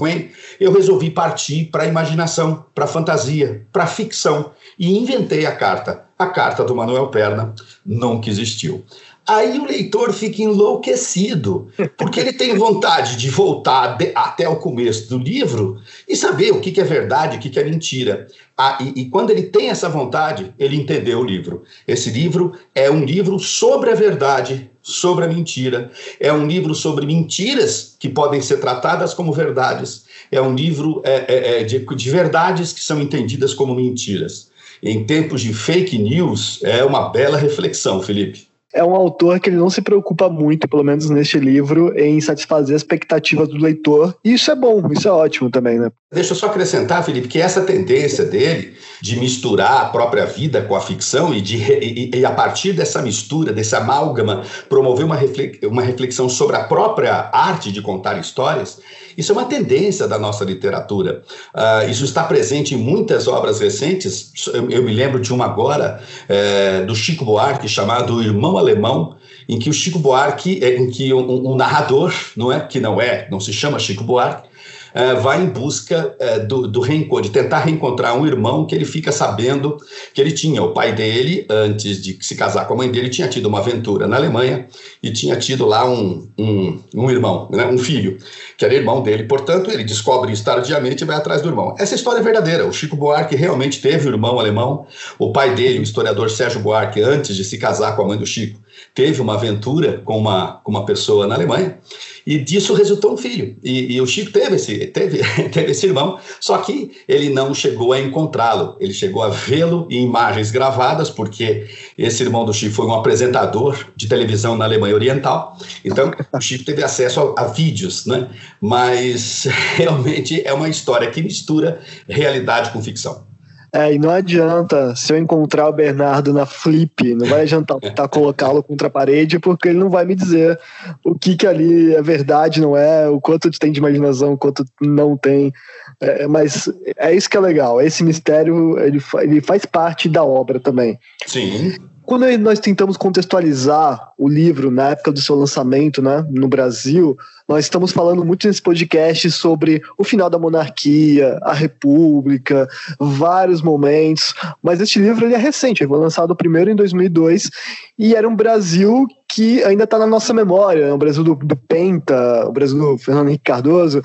eu 0.60 0.72
resolvi 0.72 1.10
partir 1.10 1.66
para 1.66 1.84
a 1.84 1.88
imaginação, 1.88 2.66
para 2.76 2.86
a 2.86 2.88
fantasia, 2.88 3.66
para 3.72 3.84
a 3.86 3.88
ficção 3.88 4.52
e 4.78 4.96
inventei 4.98 5.46
a 5.46 5.56
carta. 5.56 6.06
A 6.18 6.28
carta 6.28 6.64
do 6.64 6.76
Manuel 6.76 7.08
Perna 7.08 7.54
nunca 7.84 8.30
existiu. 8.30 8.86
Aí 9.26 9.58
o 9.58 9.66
leitor 9.66 10.12
fica 10.12 10.42
enlouquecido, 10.42 11.70
porque 11.98 12.20
ele 12.20 12.34
tem 12.34 12.58
vontade 12.58 13.16
de 13.16 13.30
voltar 13.30 13.98
até 14.14 14.50
o 14.50 14.58
começo 14.58 15.10
do 15.10 15.18
livro 15.18 15.80
e 16.08 16.14
saber 16.14 16.52
o 16.52 16.60
que, 16.60 16.80
é 16.80 16.84
verdade, 16.84 17.38
o 17.38 17.40
que, 17.40 17.50
que 17.50 17.60
é 17.60 17.64
mentira. 17.64 18.28
Ah, 18.58 18.78
e, 18.82 19.02
e, 19.02 19.10
quando 19.10 19.30
ele 19.30 19.44
tem 19.44 19.70
essa 19.70 19.88
vontade, 19.88 20.54
ele 20.60 20.76
entendeu 20.76 21.20
o 21.20 21.24
livro. 21.24 21.64
Esse 21.88 22.10
livro 22.10 22.54
é 22.76 22.92
um 22.92 23.06
livro 23.06 23.40
sobre 23.40 23.92
a 23.92 23.96
verdade, 23.96 24.70
sobre 24.82 25.24
a 25.24 25.28
mentira. 25.28 25.90
É 26.20 26.32
um 26.34 26.46
livro 26.46 26.76
sobre 26.76 27.06
mentiras 27.06 27.96
que 27.98 28.10
podem 28.10 28.42
ser 28.42 28.58
tratadas 28.58 29.14
como 29.14 29.32
verdades. 29.32 30.04
É 30.30 30.42
um 30.42 30.54
livro 30.54 31.02
é, 31.06 31.26
é, 31.28 31.62
é 31.62 31.64
de, 31.64 31.80
de 31.80 32.10
verdades 32.10 32.74
que 32.74 32.84
são 32.84 33.02
entendidas 33.02 33.54
como 33.54 33.74
mentiras. 33.74 34.52
Em 34.82 35.06
tempos 35.06 35.42
de 35.42 35.54
fake 35.54 35.98
news, 35.98 36.60
é 36.62 36.84
uma 36.84 37.08
bela 37.08 37.38
reflexão, 37.38 38.02
Felipe 38.02 38.53
é 38.74 38.84
um 38.84 38.96
autor 38.96 39.40
que 39.40 39.50
ele 39.50 39.58
não 39.58 39.70
se 39.70 39.82
preocupa 39.82 40.28
muito, 40.30 40.68
pelo 40.68 40.84
menos 40.84 41.10
neste 41.10 41.38
livro, 41.38 41.98
em 41.98 42.20
satisfazer 42.20 42.76
as 42.76 42.82
expectativas 42.82 43.48
do 43.48 43.58
leitor. 43.58 44.16
E 44.24 44.34
isso 44.34 44.50
é 44.52 44.56
bom, 44.56 44.82
isso 44.92 45.08
é 45.08 45.12
ótimo 45.12 45.50
também, 45.50 45.80
né? 45.80 45.92
Deixa 46.12 46.34
eu 46.34 46.36
só 46.36 46.48
acrescentar, 46.48 47.04
Felipe, 47.04 47.28
que 47.28 47.40
essa 47.40 47.62
tendência 47.62 48.24
dele 48.24 48.74
de 49.02 49.20
misturar 49.20 49.82
a 49.82 49.86
própria 49.86 50.26
vida 50.26 50.62
com 50.62 50.76
a 50.76 50.82
ficção 50.82 51.34
e, 51.34 51.42
de, 51.42 51.58
e, 51.58 52.12
e 52.16 52.26
a 52.26 52.32
partir 52.32 52.74
dessa 52.74 53.02
mistura, 53.02 53.52
desse 53.52 53.76
amálgama, 53.76 54.44
promover 54.70 55.06
uma, 55.06 55.20
uma 55.64 55.82
reflexão 55.82 56.30
sobre 56.30 56.56
a 56.56 56.64
própria 56.64 57.30
arte 57.34 57.72
de 57.72 57.82
contar 57.82 58.20
histórias, 58.20 58.80
isso 59.18 59.32
é 59.32 59.36
uma 59.36 59.46
tendência 59.46 60.08
da 60.08 60.18
nossa 60.18 60.44
literatura. 60.44 61.24
Uh, 61.54 61.90
isso 61.90 62.04
está 62.04 62.24
presente 62.24 62.74
em 62.74 62.78
muitas 62.78 63.28
obras 63.28 63.60
recentes. 63.60 64.32
Eu, 64.54 64.70
eu 64.70 64.84
me 64.84 64.94
lembro 64.94 65.20
de 65.20 65.34
uma 65.34 65.46
agora, 65.46 66.02
é, 66.28 66.82
do 66.82 66.96
Chico 66.96 67.26
Buarque, 67.26 67.68
chamado 67.68 68.22
Irmão 68.22 68.58
Alemão, 68.64 69.16
em 69.48 69.60
que 69.60 69.70
o 69.70 69.74
Chico 69.74 70.00
Buarque, 70.00 70.60
é, 70.64 70.76
em 70.78 70.90
que 70.90 71.14
um, 71.14 71.52
um 71.52 71.56
narrador, 71.56 72.14
não 72.36 72.52
é, 72.52 72.60
que 72.60 72.80
não 72.80 73.00
é, 73.00 73.28
não 73.30 73.40
se 73.40 73.54
chama 73.54 73.80
Chico 73.80 74.04
Buarque, 74.04 74.48
uh, 74.94 75.22
vai 75.22 75.42
em 75.42 75.48
busca 75.48 76.16
uh, 76.20 76.48
do, 76.48 76.68
do 76.68 76.80
reencontro, 76.80 77.24
de 77.24 77.32
tentar 77.32 77.60
reencontrar 77.60 78.18
um 78.18 78.26
irmão 78.26 78.66
que 78.66 78.74
ele 78.74 78.86
fica 78.86 79.12
sabendo 79.12 79.78
que 80.14 80.22
ele 80.22 80.32
tinha. 80.32 80.62
O 80.64 80.72
pai 80.72 80.94
dele, 80.94 81.46
antes 81.50 82.02
de 82.02 82.18
se 82.22 82.36
casar 82.36 82.68
com 82.68 82.74
a 82.74 82.78
mãe 82.78 82.92
dele, 82.92 83.10
tinha 83.10 83.28
tido 83.28 83.48
uma 83.48 83.60
aventura 83.60 84.08
na 84.08 84.16
Alemanha 84.16 84.68
e 85.04 85.12
tinha 85.12 85.36
tido 85.36 85.66
lá 85.66 85.86
um, 85.86 86.30
um, 86.40 86.80
um 86.96 87.12
irmão, 87.12 87.50
né, 87.52 87.66
um 87.66 87.78
filho, 87.78 88.18
que 88.58 88.64
era 88.64 88.74
irmão 88.74 89.04
dele. 89.04 89.24
Portanto, 89.26 89.70
ele 89.70 89.84
descobre 89.84 90.32
isso 90.32 90.46
tardiamente 90.46 91.04
e 91.04 91.06
vai 91.06 91.18
atrás 91.18 91.42
do 91.42 91.50
irmão. 91.50 91.76
Essa 91.78 91.94
história 91.94 92.20
é 92.20 92.24
verdadeira. 92.24 92.66
O 92.66 92.72
Chico 92.72 92.96
Buarque 92.96 93.36
realmente 93.36 93.82
teve 93.82 94.08
um 94.08 94.14
irmão 94.14 94.40
alemão. 94.40 94.88
O 95.20 95.34
pai 95.34 95.54
dele, 95.54 95.80
o 95.80 95.84
historiador 95.84 96.32
Sérgio 96.32 96.62
Buarque, 96.62 97.02
antes 97.02 97.36
de 97.36 97.44
se 97.44 97.58
casar 97.58 97.98
com 97.98 98.04
a 98.04 98.08
mãe 98.08 98.18
do 98.18 98.26
Chico, 98.26 98.62
teve 98.96 99.22
uma 99.22 99.34
aventura 99.34 100.02
com 100.06 100.18
uma, 100.18 100.62
com 100.64 100.72
uma 100.72 100.86
pessoa 100.86 101.28
na 101.28 101.36
Alemanha 101.36 101.78
e 102.26 102.38
disso 102.38 102.74
resultou 102.74 103.14
um 103.14 103.18
filho. 103.18 103.56
E, 103.64 103.94
e 103.94 104.02
o 104.02 104.08
Chico 104.08 104.32
teve 104.32 104.56
esse, 104.56 104.88
teve, 104.88 105.20
teve 105.52 105.72
esse 105.72 105.86
irmão, 105.86 106.18
só 106.40 106.58
que 106.60 106.92
ele 107.08 107.30
não 107.30 107.54
chegou 107.54 107.92
a 107.92 108.00
encontrá-lo. 108.00 108.78
Ele 108.80 108.94
chegou 108.94 109.22
a 109.22 109.30
vê-lo 109.30 109.88
em 109.90 110.04
imagens 110.04 110.52
gravadas, 110.52 111.10
porque 111.10 111.68
esse 111.98 112.24
irmão 112.24 112.46
do 112.46 112.54
Chico 112.54 112.76
foi 112.76 112.86
um 112.86 112.94
apresentador 112.94 113.78
de 113.96 114.08
televisão 114.08 114.56
na 114.56 114.66
Alemanha 114.66 114.93
Oriental. 114.94 115.58
Então, 115.84 116.12
o 116.32 116.42
Chico 116.42 116.66
teve 116.66 116.84
acesso 116.84 117.36
a, 117.38 117.44
a 117.44 117.48
vídeos, 117.48 118.06
né? 118.06 118.30
Mas 118.62 119.48
realmente 119.76 120.42
é 120.46 120.54
uma 120.54 120.70
história 120.70 121.10
que 121.10 121.22
mistura 121.22 121.80
realidade 122.08 122.72
com 122.72 122.82
ficção. 122.82 123.34
É, 123.76 123.92
e 123.92 123.98
não 123.98 124.12
adianta 124.12 124.96
se 124.96 125.12
eu 125.12 125.18
encontrar 125.18 125.68
o 125.68 125.74
Bernardo 125.74 126.32
na 126.32 126.46
Flip, 126.46 127.16
não 127.16 127.26
vai 127.26 127.42
adiantar 127.42 127.80
tentar 127.82 128.08
colocá-lo 128.08 128.62
contra 128.62 128.88
a 128.88 128.92
parede, 128.92 129.40
porque 129.40 129.70
ele 129.70 129.80
não 129.80 129.90
vai 129.90 130.06
me 130.06 130.14
dizer 130.14 130.60
o 131.04 131.18
que, 131.18 131.36
que 131.36 131.48
ali 131.48 131.96
é 131.96 132.02
verdade, 132.02 132.62
não 132.62 132.78
é, 132.78 133.10
o 133.10 133.20
quanto 133.20 133.50
tem 133.50 133.72
de 133.72 133.80
imaginação, 133.80 134.34
o 134.34 134.38
quanto 134.38 134.64
não 134.80 135.18
tem. 135.18 135.52
É, 136.00 136.28
mas 136.28 136.72
é 136.98 137.16
isso 137.16 137.28
que 137.28 137.36
é 137.36 137.40
legal, 137.40 137.82
esse 137.82 138.04
mistério 138.04 138.78
ele, 138.78 139.02
ele 139.22 139.42
faz 139.42 139.66
parte 139.66 140.08
da 140.08 140.24
obra 140.24 140.60
também. 140.60 141.00
Sim. 141.26 141.74
Quando 142.06 142.26
nós 142.40 142.60
tentamos 142.60 142.98
contextualizar 142.98 144.12
o 144.18 144.28
livro 144.28 144.70
na 144.70 144.90
época 144.90 145.12
do 145.12 145.22
seu 145.22 145.36
lançamento 145.36 146.02
né, 146.02 146.26
no 146.30 146.48
Brasil, 146.48 147.16
nós 147.48 147.66
estamos 147.66 147.92
falando 147.92 148.26
muito 148.26 148.48
nesse 148.48 148.62
podcast 148.62 149.32
sobre 149.32 149.82
o 149.98 150.04
final 150.04 150.30
da 150.30 150.38
monarquia, 150.38 151.40
a 151.42 151.54
república, 151.54 152.68
vários 153.00 153.62
momentos, 153.62 154.34
mas 154.62 154.82
este 154.82 155.00
livro 155.00 155.26
ele 155.26 155.34
é 155.34 155.38
recente, 155.38 155.84
ele 155.84 155.90
foi 155.90 156.00
lançado 156.00 156.36
primeiro 156.36 156.70
em 156.70 156.76
2002 156.76 157.50
e 157.98 158.16
era 158.16 158.28
um 158.28 158.36
Brasil 158.36 159.08
que 159.30 159.64
ainda 159.64 159.86
está 159.86 159.98
na 159.98 160.06
nossa 160.06 160.34
memória, 160.34 160.94
o 160.94 160.98
Brasil 160.98 161.24
do, 161.24 161.36
do, 161.36 161.56
Penta, 161.56 162.46
o 162.48 162.52
Brasil 162.52 162.78
do 162.78 162.98
Fernando 162.98 163.30
Henrique 163.30 163.46
Cardoso. 163.46 164.02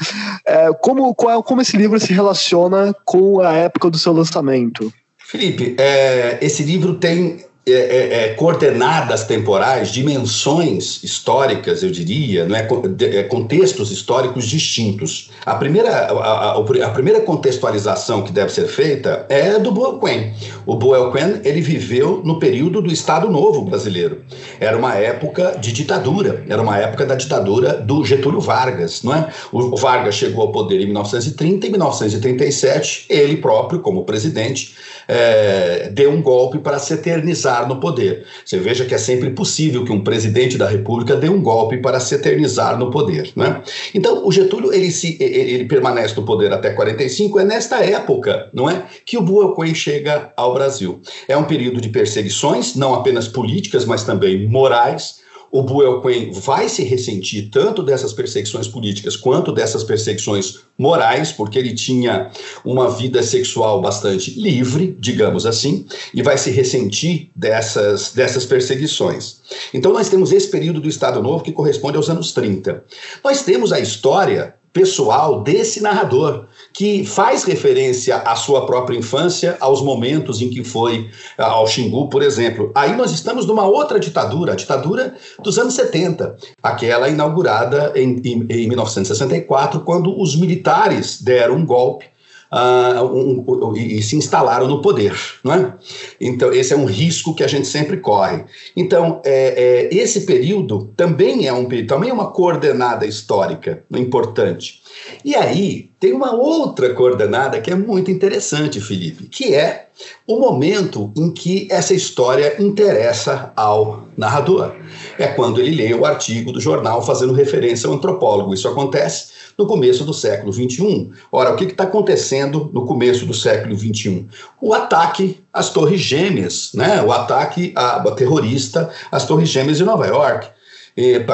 É, 0.46 0.72
como, 0.80 1.14
qual, 1.14 1.42
como 1.42 1.60
esse 1.60 1.76
livro 1.76 1.98
se 2.00 2.12
relaciona 2.12 2.94
com 3.04 3.40
a 3.40 3.52
época 3.52 3.90
do 3.90 3.98
seu 3.98 4.12
lançamento? 4.12 4.92
Felipe, 5.18 5.76
é, 5.78 6.38
esse 6.40 6.62
livro 6.62 6.94
tem 6.94 7.44
é, 7.72 7.78
é, 7.78 8.24
é, 8.24 8.28
coordenadas 8.34 9.24
temporais, 9.24 9.90
dimensões 9.90 11.02
históricas, 11.02 11.82
eu 11.82 11.90
diria, 11.90 12.46
não 12.46 12.56
é, 12.56 12.66
é, 13.00 13.22
contextos 13.24 13.90
históricos 13.90 14.46
distintos. 14.46 15.30
A 15.44 15.54
primeira, 15.54 15.90
a, 15.90 16.52
a, 16.52 16.58
a, 16.58 16.90
primeira 16.90 17.20
contextualização 17.20 18.22
que 18.22 18.32
deve 18.32 18.52
ser 18.52 18.66
feita 18.68 19.26
é 19.28 19.58
do 19.58 19.72
Boelquen. 19.72 20.32
O 20.66 20.76
Boelquen 20.76 21.40
ele 21.44 21.60
viveu 21.60 22.22
no 22.24 22.38
período 22.38 22.80
do 22.80 22.92
Estado 22.92 23.30
Novo 23.30 23.62
brasileiro. 23.62 24.22
Era 24.60 24.76
uma 24.76 24.94
época 24.94 25.56
de 25.60 25.72
ditadura, 25.72 26.44
era 26.48 26.60
uma 26.60 26.78
época 26.78 27.06
da 27.06 27.14
ditadura 27.14 27.74
do 27.74 28.04
Getúlio 28.04 28.40
Vargas, 28.40 29.02
não 29.02 29.14
é? 29.14 29.28
O 29.52 29.76
Vargas 29.76 30.14
chegou 30.14 30.42
ao 30.42 30.52
poder 30.52 30.80
em 30.80 30.86
1930 30.86 31.66
e 31.66 31.68
em 31.68 31.72
1937 31.72 33.06
ele 33.08 33.36
próprio, 33.36 33.80
como 33.80 34.04
presidente, 34.04 34.74
é, 35.08 35.88
deu 35.90 36.10
um 36.12 36.20
golpe 36.20 36.58
para 36.58 36.78
se 36.78 36.92
eternizar 36.92 37.66
no 37.66 37.80
poder. 37.80 38.26
Você 38.44 38.58
veja 38.58 38.84
que 38.84 38.94
é 38.94 38.98
sempre 38.98 39.30
possível 39.30 39.84
que 39.84 39.90
um 39.90 40.04
presidente 40.04 40.58
da 40.58 40.68
República 40.68 41.16
dê 41.16 41.30
um 41.30 41.42
golpe 41.42 41.78
para 41.78 41.98
se 41.98 42.14
eternizar 42.14 42.78
no 42.78 42.90
poder. 42.90 43.32
Né? 43.34 43.62
Então, 43.94 44.26
o 44.26 44.30
Getúlio 44.30 44.72
ele, 44.72 44.90
se, 44.90 45.16
ele 45.18 45.64
permanece 45.64 46.14
no 46.14 46.24
poder 46.24 46.52
até 46.52 46.70
45, 46.70 47.40
é 47.40 47.44
nesta 47.44 47.82
época 47.82 48.50
não 48.52 48.68
é, 48.68 48.84
que 49.06 49.16
o 49.16 49.22
Buoquem 49.22 49.74
chega 49.74 50.30
ao 50.36 50.52
Brasil. 50.52 51.00
É 51.26 51.36
um 51.36 51.44
período 51.44 51.80
de 51.80 51.88
perseguições, 51.88 52.74
não 52.74 52.94
apenas 52.94 53.26
políticas, 53.26 53.86
mas 53.86 54.04
também 54.04 54.46
morais 54.46 55.26
o 55.50 55.62
Buelquen 55.62 56.30
vai 56.32 56.68
se 56.68 56.84
ressentir 56.84 57.50
tanto 57.50 57.82
dessas 57.82 58.12
perseguições 58.12 58.68
políticas 58.68 59.16
quanto 59.16 59.52
dessas 59.52 59.82
perseguições 59.82 60.60
morais, 60.76 61.32
porque 61.32 61.58
ele 61.58 61.74
tinha 61.74 62.30
uma 62.64 62.90
vida 62.90 63.22
sexual 63.22 63.80
bastante 63.80 64.38
livre, 64.38 64.96
digamos 64.98 65.46
assim, 65.46 65.86
e 66.12 66.22
vai 66.22 66.36
se 66.36 66.50
ressentir 66.50 67.30
dessas, 67.34 68.12
dessas 68.12 68.44
perseguições. 68.44 69.38
Então, 69.72 69.92
nós 69.92 70.08
temos 70.08 70.32
esse 70.32 70.48
período 70.48 70.80
do 70.80 70.88
Estado 70.88 71.22
Novo 71.22 71.42
que 71.42 71.52
corresponde 71.52 71.96
aos 71.96 72.10
anos 72.10 72.32
30. 72.32 72.84
Nós 73.24 73.42
temos 73.42 73.72
a 73.72 73.80
história 73.80 74.54
pessoal 74.72 75.42
desse 75.42 75.80
narrador, 75.80 76.46
que 76.72 77.04
faz 77.04 77.44
referência 77.44 78.16
à 78.16 78.36
sua 78.36 78.66
própria 78.66 78.96
infância, 78.96 79.56
aos 79.60 79.82
momentos 79.82 80.40
em 80.40 80.48
que 80.48 80.62
foi 80.62 81.10
ah, 81.36 81.46
ao 81.46 81.66
Xingu, 81.66 82.08
por 82.08 82.22
exemplo. 82.22 82.70
Aí 82.74 82.96
nós 82.96 83.10
estamos 83.10 83.46
numa 83.46 83.66
outra 83.66 83.98
ditadura, 83.98 84.52
a 84.52 84.56
ditadura 84.56 85.14
dos 85.42 85.58
anos 85.58 85.74
70, 85.74 86.36
aquela 86.62 87.08
inaugurada 87.08 87.92
em, 87.96 88.20
em, 88.24 88.46
em 88.48 88.68
1964, 88.68 89.80
quando 89.80 90.20
os 90.20 90.36
militares 90.36 91.20
deram 91.20 91.56
um 91.56 91.66
golpe 91.66 92.06
uh, 92.52 93.04
um, 93.04 93.76
e, 93.76 94.02
se 94.02 94.16
instalaram 94.16 94.66
no 94.66 94.80
poder, 94.82 95.14
não 95.44 95.54
é? 95.54 95.74
Então, 96.20 96.52
esse 96.52 96.72
é 96.72 96.76
um 96.76 96.84
risco 96.84 97.34
que 97.34 97.44
a 97.44 97.48
gente 97.48 97.66
sempre 97.66 97.98
corre. 97.98 98.44
Então, 98.76 99.20
é, 99.24 99.88
é, 99.90 99.94
esse 99.94 100.22
período 100.22 100.92
também 100.96 101.46
é 101.46 101.52
um 101.52 101.68
também 101.86 102.10
é 102.10 102.12
uma 102.12 102.30
coordenada 102.30 103.06
histórica 103.06 103.84
importante. 103.92 104.82
E 105.24 105.34
aí 105.34 105.90
tem 106.00 106.12
uma 106.12 106.34
outra 106.34 106.94
coordenada 106.94 107.60
que 107.60 107.70
é 107.70 107.74
muito 107.74 108.10
interessante, 108.10 108.80
Felipe, 108.80 109.28
que 109.28 109.54
é 109.54 109.88
o 110.26 110.38
momento 110.38 111.12
em 111.16 111.30
que 111.30 111.68
essa 111.70 111.92
história 111.92 112.60
interessa 112.62 113.52
ao 113.56 114.08
narrador. 114.16 114.74
É 115.18 115.26
quando 115.26 115.60
ele 115.60 115.76
lê 115.76 115.92
o 115.94 116.04
artigo 116.04 116.52
do 116.52 116.60
jornal 116.60 117.04
fazendo 117.04 117.32
referência 117.32 117.88
ao 117.88 117.94
antropólogo. 117.94 118.54
Isso 118.54 118.68
acontece 118.68 119.37
no 119.58 119.66
começo 119.66 120.04
do 120.04 120.14
século 120.14 120.52
XXI. 120.52 121.10
Ora, 121.32 121.52
o 121.52 121.56
que 121.56 121.64
está 121.64 121.82
acontecendo 121.82 122.70
no 122.72 122.86
começo 122.86 123.26
do 123.26 123.34
século 123.34 123.76
XXI? 123.76 124.26
O 124.60 124.72
ataque 124.72 125.40
às 125.52 125.70
Torres 125.70 126.00
Gêmeas, 126.00 126.70
né? 126.74 127.02
o 127.02 127.10
ataque 127.10 127.72
a, 127.74 127.96
a 127.96 128.10
terrorista 128.12 128.88
às 129.10 129.26
Torres 129.26 129.48
Gêmeas 129.48 129.78
de 129.78 129.84
Nova 129.84 130.06
York. 130.06 130.48
E, 130.96 131.24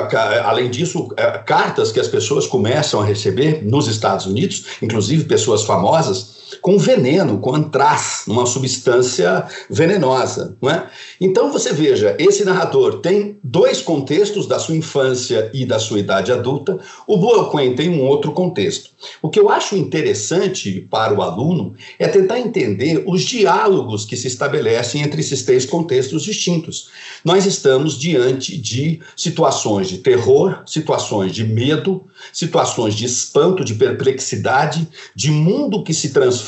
além 0.44 0.70
disso, 0.70 1.08
é, 1.16 1.38
cartas 1.38 1.92
que 1.92 2.00
as 2.00 2.08
pessoas 2.08 2.46
começam 2.46 3.00
a 3.00 3.04
receber 3.04 3.62
nos 3.62 3.88
Estados 3.88 4.26
Unidos, 4.26 4.64
inclusive 4.82 5.24
pessoas 5.24 5.62
famosas, 5.62 6.43
com 6.60 6.78
veneno, 6.78 7.38
com 7.38 7.54
antraz, 7.54 8.24
uma 8.26 8.46
substância 8.46 9.46
venenosa. 9.68 10.56
Não 10.60 10.70
é? 10.70 10.88
Então 11.20 11.52
você 11.52 11.72
veja, 11.72 12.16
esse 12.18 12.44
narrador 12.44 13.00
tem 13.00 13.38
dois 13.42 13.80
contextos 13.80 14.46
da 14.46 14.58
sua 14.58 14.76
infância 14.76 15.50
e 15.52 15.64
da 15.64 15.78
sua 15.78 15.98
idade 15.98 16.32
adulta, 16.32 16.78
o 17.06 17.16
Boelquen 17.16 17.74
tem 17.74 17.88
um 17.88 18.02
outro 18.02 18.32
contexto. 18.32 18.90
O 19.20 19.28
que 19.28 19.38
eu 19.38 19.48
acho 19.48 19.76
interessante 19.76 20.86
para 20.90 21.14
o 21.14 21.22
aluno 21.22 21.74
é 21.98 22.08
tentar 22.08 22.38
entender 22.38 23.04
os 23.06 23.22
diálogos 23.22 24.04
que 24.04 24.16
se 24.16 24.26
estabelecem 24.26 25.02
entre 25.02 25.20
esses 25.20 25.42
três 25.42 25.66
contextos 25.66 26.22
distintos. 26.22 26.88
Nós 27.24 27.46
estamos 27.46 27.98
diante 27.98 28.56
de 28.56 29.00
situações 29.16 29.88
de 29.88 29.98
terror, 29.98 30.62
situações 30.66 31.32
de 31.32 31.44
medo, 31.44 32.04
situações 32.32 32.94
de 32.94 33.04
espanto, 33.04 33.64
de 33.64 33.74
perplexidade, 33.74 34.88
de 35.14 35.30
mundo 35.30 35.82
que 35.82 35.94
se 35.94 36.10
transforma 36.10 36.43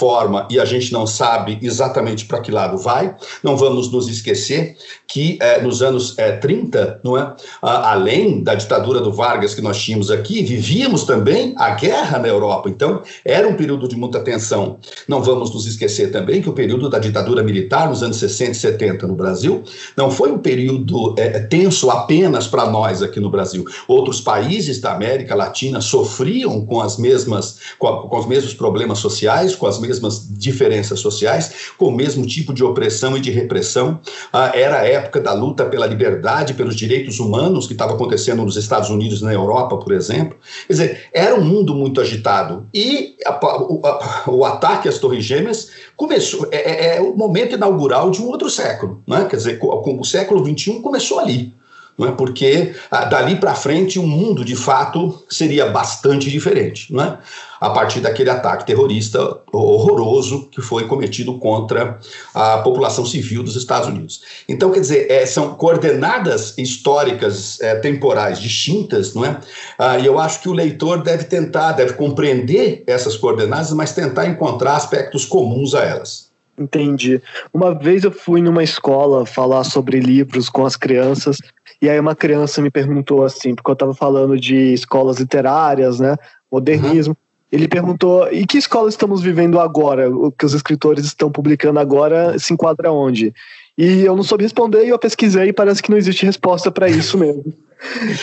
e 0.50 0.60
a 0.60 0.64
gente 0.64 0.92
não 0.92 1.06
sabe 1.06 1.58
exatamente 1.62 2.24
para 2.24 2.40
que 2.40 2.50
lado 2.50 2.78
vai. 2.78 3.14
Não 3.42 3.56
vamos 3.56 3.90
nos 3.90 4.08
esquecer 4.08 4.76
que 5.06 5.38
eh, 5.40 5.60
nos 5.62 5.82
anos 5.82 6.14
eh, 6.18 6.32
30, 6.32 7.00
não 7.02 7.16
é? 7.16 7.34
além 7.62 8.42
da 8.42 8.54
ditadura 8.54 9.00
do 9.00 9.12
Vargas 9.12 9.54
que 9.54 9.60
nós 9.60 9.80
tínhamos 9.80 10.10
aqui, 10.10 10.42
vivíamos 10.42 11.04
também 11.04 11.54
a 11.56 11.70
guerra 11.70 12.18
na 12.18 12.28
Europa. 12.28 12.68
Então, 12.68 13.02
era 13.24 13.48
um 13.48 13.54
período 13.54 13.88
de 13.88 13.96
muita 13.96 14.20
tensão. 14.20 14.78
Não 15.08 15.22
vamos 15.22 15.52
nos 15.52 15.66
esquecer 15.66 16.10
também 16.10 16.42
que 16.42 16.48
o 16.48 16.52
período 16.52 16.88
da 16.88 16.98
ditadura 16.98 17.42
militar 17.42 17.88
nos 17.88 18.02
anos 18.02 18.16
60 18.16 18.50
e 18.50 18.54
70 18.54 19.06
no 19.06 19.14
Brasil 19.14 19.62
não 19.96 20.10
foi 20.10 20.30
um 20.30 20.38
período 20.38 21.14
eh, 21.18 21.40
tenso 21.40 21.90
apenas 21.90 22.46
para 22.46 22.66
nós 22.66 23.02
aqui 23.02 23.20
no 23.20 23.30
Brasil. 23.30 23.64
Outros 23.88 24.20
países 24.20 24.80
da 24.80 24.92
América 24.92 25.34
Latina 25.34 25.56
Latina 25.56 25.80
sofriam 25.80 26.64
com 26.64 26.80
as 26.80 26.98
mesmas 26.98 27.58
com, 27.78 27.86
a, 27.88 28.08
com, 28.08 28.18
os 28.18 28.26
mesmos 28.26 28.54
problemas 28.54 28.98
sociais, 28.98 29.54
com 29.54 29.66
as 29.66 29.78
mesmas 29.86 30.26
diferenças 30.28 31.00
sociais, 31.00 31.70
com 31.78 31.86
o 31.86 31.92
mesmo 31.92 32.26
tipo 32.26 32.52
de 32.52 32.62
opressão 32.62 33.16
e 33.16 33.20
de 33.20 33.30
repressão. 33.30 34.00
Ah, 34.32 34.52
era 34.54 34.80
a 34.80 34.86
época 34.86 35.20
da 35.20 35.32
luta 35.32 35.64
pela 35.64 35.86
liberdade, 35.86 36.54
pelos 36.54 36.76
direitos 36.76 37.18
humanos 37.18 37.66
que 37.66 37.72
estava 37.72 37.94
acontecendo 37.94 38.44
nos 38.44 38.56
Estados 38.56 38.90
Unidos 38.90 39.20
e 39.20 39.24
na 39.24 39.32
Europa, 39.32 39.76
por 39.78 39.92
exemplo. 39.92 40.36
Quer 40.66 40.72
dizer, 40.72 41.04
era 41.12 41.34
um 41.34 41.44
mundo 41.44 41.74
muito 41.74 42.00
agitado 42.00 42.66
e 42.74 43.16
a, 43.24 43.62
o, 43.62 43.80
a, 43.84 44.24
o, 44.30 44.44
ataque 44.44 44.88
às 44.88 44.98
Torres 44.98 45.24
Gêmeas 45.24 45.70
começou 45.96 46.48
é, 46.50 46.56
é, 46.56 46.96
é, 46.96 47.00
o 47.00 47.16
momento 47.16 47.54
inaugural 47.54 48.10
de 48.10 48.20
um 48.20 48.26
outro 48.26 48.50
século, 48.50 49.02
né? 49.06 49.26
Quer 49.28 49.36
dizer, 49.36 49.58
com, 49.58 50.00
o 50.00 50.04
século 50.04 50.42
21 50.44 50.82
começou 50.82 51.18
ali 51.18 51.54
não 51.98 52.08
é? 52.08 52.12
porque 52.12 52.74
ah, 52.90 53.04
dali 53.04 53.36
para 53.36 53.54
frente 53.54 53.98
o 53.98 54.06
mundo 54.06 54.44
de 54.44 54.54
fato 54.54 55.24
seria 55.28 55.66
bastante 55.66 56.30
diferente, 56.30 56.92
não 56.92 57.02
é? 57.02 57.18
A 57.60 57.70
partir 57.70 58.00
daquele 58.00 58.30
ataque 58.30 58.66
terrorista 58.66 59.40
horroroso 59.52 60.48
que 60.50 60.60
foi 60.60 60.86
cometido 60.86 61.38
contra 61.38 61.98
a 62.34 62.58
população 62.58 63.04
civil 63.04 63.42
dos 63.42 63.56
Estados 63.56 63.88
Unidos. 63.88 64.22
Então, 64.48 64.70
quer 64.70 64.80
dizer, 64.80 65.10
é, 65.10 65.24
são 65.26 65.54
coordenadas 65.54 66.56
históricas 66.58 67.60
é, 67.60 67.74
temporais 67.76 68.38
distintas, 68.40 69.14
não 69.14 69.24
é? 69.24 69.40
Ah, 69.78 69.98
e 69.98 70.06
eu 70.06 70.18
acho 70.18 70.40
que 70.40 70.48
o 70.48 70.52
leitor 70.52 71.02
deve 71.02 71.24
tentar, 71.24 71.72
deve 71.72 71.94
compreender 71.94 72.84
essas 72.86 73.16
coordenadas, 73.16 73.72
mas 73.72 73.92
tentar 73.92 74.26
encontrar 74.26 74.76
aspectos 74.76 75.24
comuns 75.24 75.74
a 75.74 75.84
elas. 75.84 76.26
Entendi. 76.58 77.20
Uma 77.52 77.74
vez 77.74 78.04
eu 78.04 78.10
fui 78.10 78.40
numa 78.40 78.64
escola 78.64 79.26
falar 79.26 79.64
sobre 79.64 80.00
livros 80.00 80.48
com 80.48 80.64
as 80.64 80.74
crianças 80.74 81.38
e 81.80 81.90
aí 81.90 82.00
uma 82.00 82.14
criança 82.14 82.62
me 82.62 82.70
perguntou 82.70 83.24
assim, 83.24 83.54
porque 83.54 83.70
eu 83.70 83.74
estava 83.74 83.94
falando 83.94 84.38
de 84.38 84.72
escolas 84.72 85.18
literárias, 85.18 86.00
né? 86.00 86.16
Modernismo. 86.50 87.10
Uhum. 87.10 87.25
Ele 87.50 87.68
perguntou: 87.68 88.30
e 88.32 88.46
que 88.46 88.58
escola 88.58 88.88
estamos 88.88 89.22
vivendo 89.22 89.60
agora? 89.60 90.10
O 90.10 90.32
que 90.32 90.44
os 90.44 90.54
escritores 90.54 91.04
estão 91.04 91.30
publicando 91.30 91.78
agora 91.78 92.38
se 92.38 92.52
enquadra 92.52 92.90
onde? 92.90 93.32
E 93.78 94.02
eu 94.02 94.16
não 94.16 94.22
soube 94.22 94.44
responder 94.44 94.84
e 94.84 94.88
eu 94.88 94.98
pesquisei 94.98 95.48
e 95.48 95.52
parece 95.52 95.82
que 95.82 95.90
não 95.90 95.98
existe 95.98 96.24
resposta 96.24 96.70
para 96.70 96.88
isso 96.88 97.16
mesmo. 97.18 97.44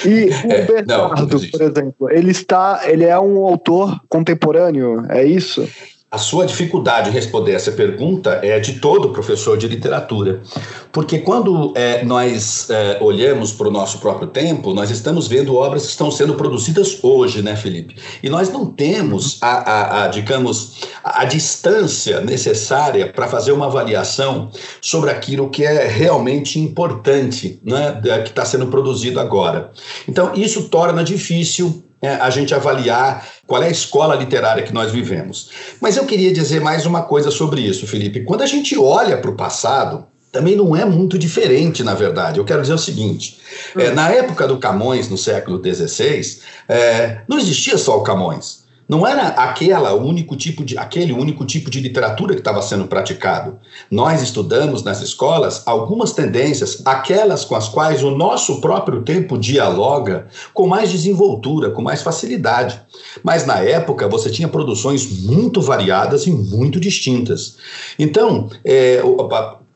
E 0.04 0.30
o 0.48 0.52
é, 0.52 0.62
Bernardo, 0.66 1.36
não, 1.36 1.40
não 1.40 1.50
por 1.50 1.62
exemplo, 1.62 2.10
ele 2.10 2.32
está, 2.32 2.82
ele 2.86 3.06
é 3.06 3.18
um 3.20 3.46
autor 3.46 4.02
contemporâneo, 4.10 5.06
é 5.10 5.24
isso? 5.24 5.70
A 6.14 6.20
sua 6.20 6.46
dificuldade 6.46 7.10
em 7.10 7.12
responder 7.12 7.54
essa 7.54 7.72
pergunta 7.72 8.40
é 8.44 8.60
de 8.60 8.74
todo 8.74 9.10
professor 9.10 9.58
de 9.58 9.68
literatura, 9.68 10.44
porque 10.92 11.18
quando 11.18 11.74
é, 11.76 12.06
nós 12.06 12.70
é, 12.70 13.00
olhamos 13.02 13.52
para 13.52 13.68
o 13.68 13.72
nosso 13.72 13.98
próprio 13.98 14.28
tempo, 14.28 14.76
nós 14.76 14.92
estamos 14.92 15.28
vendo 15.28 15.56
obras 15.56 15.86
que 15.86 15.90
estão 15.90 16.12
sendo 16.12 16.36
produzidas 16.36 17.00
hoje, 17.02 17.42
né, 17.42 17.56
Felipe? 17.56 17.96
E 18.22 18.30
nós 18.30 18.52
não 18.52 18.68
temos 18.68 19.40
a, 19.42 19.48
a, 19.48 20.04
a 20.04 20.08
digamos, 20.08 20.84
a, 21.04 21.24
a 21.24 21.26
distância 21.26 22.22
necessária 22.22 23.12
para 23.12 23.28
fazer 23.28 23.52
uma 23.52 23.66
avaliação 23.66 24.52
sobre 24.80 25.10
aquilo 25.10 25.50
que 25.50 25.66
é 25.66 25.88
realmente 25.88 26.60
importante, 26.60 27.60
né, 27.66 28.00
que 28.22 28.30
está 28.30 28.46
sendo 28.46 28.68
produzido 28.68 29.20
agora. 29.20 29.72
Então, 30.08 30.32
isso 30.36 30.70
torna 30.70 31.04
difícil 31.04 31.84
é, 32.04 32.16
a 32.16 32.30
gente 32.30 32.54
avaliar 32.54 33.26
qual 33.48 33.64
é 33.64 33.68
a 33.68 33.72
escola 33.72 34.14
literária 34.14 34.62
que 34.62 34.74
nós 34.74 34.92
vivemos. 34.92 35.50
Mas 35.80 35.96
eu 35.96 36.06
queria 36.06 36.34
dizer 36.34 36.60
mais 36.60 36.86
uma 36.86 37.02
coisa 37.04 37.32
sobre 37.32 37.62
isso, 37.62 37.88
Felipe. 37.88 38.26
Quando 38.26 38.42
a 38.42 38.46
gente 38.46 38.78
olha 38.78 39.18
para 39.18 39.32
o 39.32 39.36
passado, 39.36 40.06
também 40.30 40.54
não 40.54 40.76
é 40.76 40.84
muito 40.84 41.18
diferente, 41.18 41.82
na 41.82 41.94
verdade. 41.94 42.40
Eu 42.40 42.44
quero 42.44 42.62
dizer 42.62 42.74
o 42.74 42.78
seguinte: 42.78 43.40
é, 43.78 43.92
na 43.92 44.10
época 44.10 44.46
do 44.46 44.58
Camões, 44.58 45.08
no 45.08 45.18
século 45.18 45.62
XVI, 45.64 46.42
é, 46.68 47.22
não 47.26 47.40
existia 47.40 47.78
só 47.78 47.98
o 47.98 48.04
Camões. 48.04 48.63
Não 48.94 49.08
era 49.08 49.30
aquela 49.30 49.96
único 49.96 50.36
tipo 50.36 50.64
de, 50.64 50.78
aquele 50.78 51.14
único 51.14 51.44
tipo 51.46 51.68
de 51.68 51.80
literatura 51.80 52.36
que 52.36 52.42
estava 52.42 52.62
sendo 52.62 52.86
praticado. 52.86 53.58
Nós 53.90 54.22
estudamos 54.22 54.84
nas 54.84 55.02
escolas 55.02 55.64
algumas 55.66 56.12
tendências, 56.12 56.80
aquelas 56.86 57.44
com 57.44 57.56
as 57.56 57.68
quais 57.68 58.04
o 58.04 58.12
nosso 58.12 58.62
próprio 58.62 59.02
tempo 59.02 59.36
dialoga 59.36 60.28
com 60.54 60.68
mais 60.68 60.92
desenvoltura, 60.92 61.72
com 61.72 61.82
mais 61.82 62.04
facilidade. 62.04 62.80
Mas 63.24 63.48
na 63.48 63.58
época 63.62 64.08
você 64.08 64.30
tinha 64.30 64.48
produções 64.48 65.24
muito 65.24 65.60
variadas 65.60 66.28
e 66.28 66.32
muito 66.32 66.80
distintas. 66.80 67.58
Então, 67.98 68.48
é, 68.64 69.02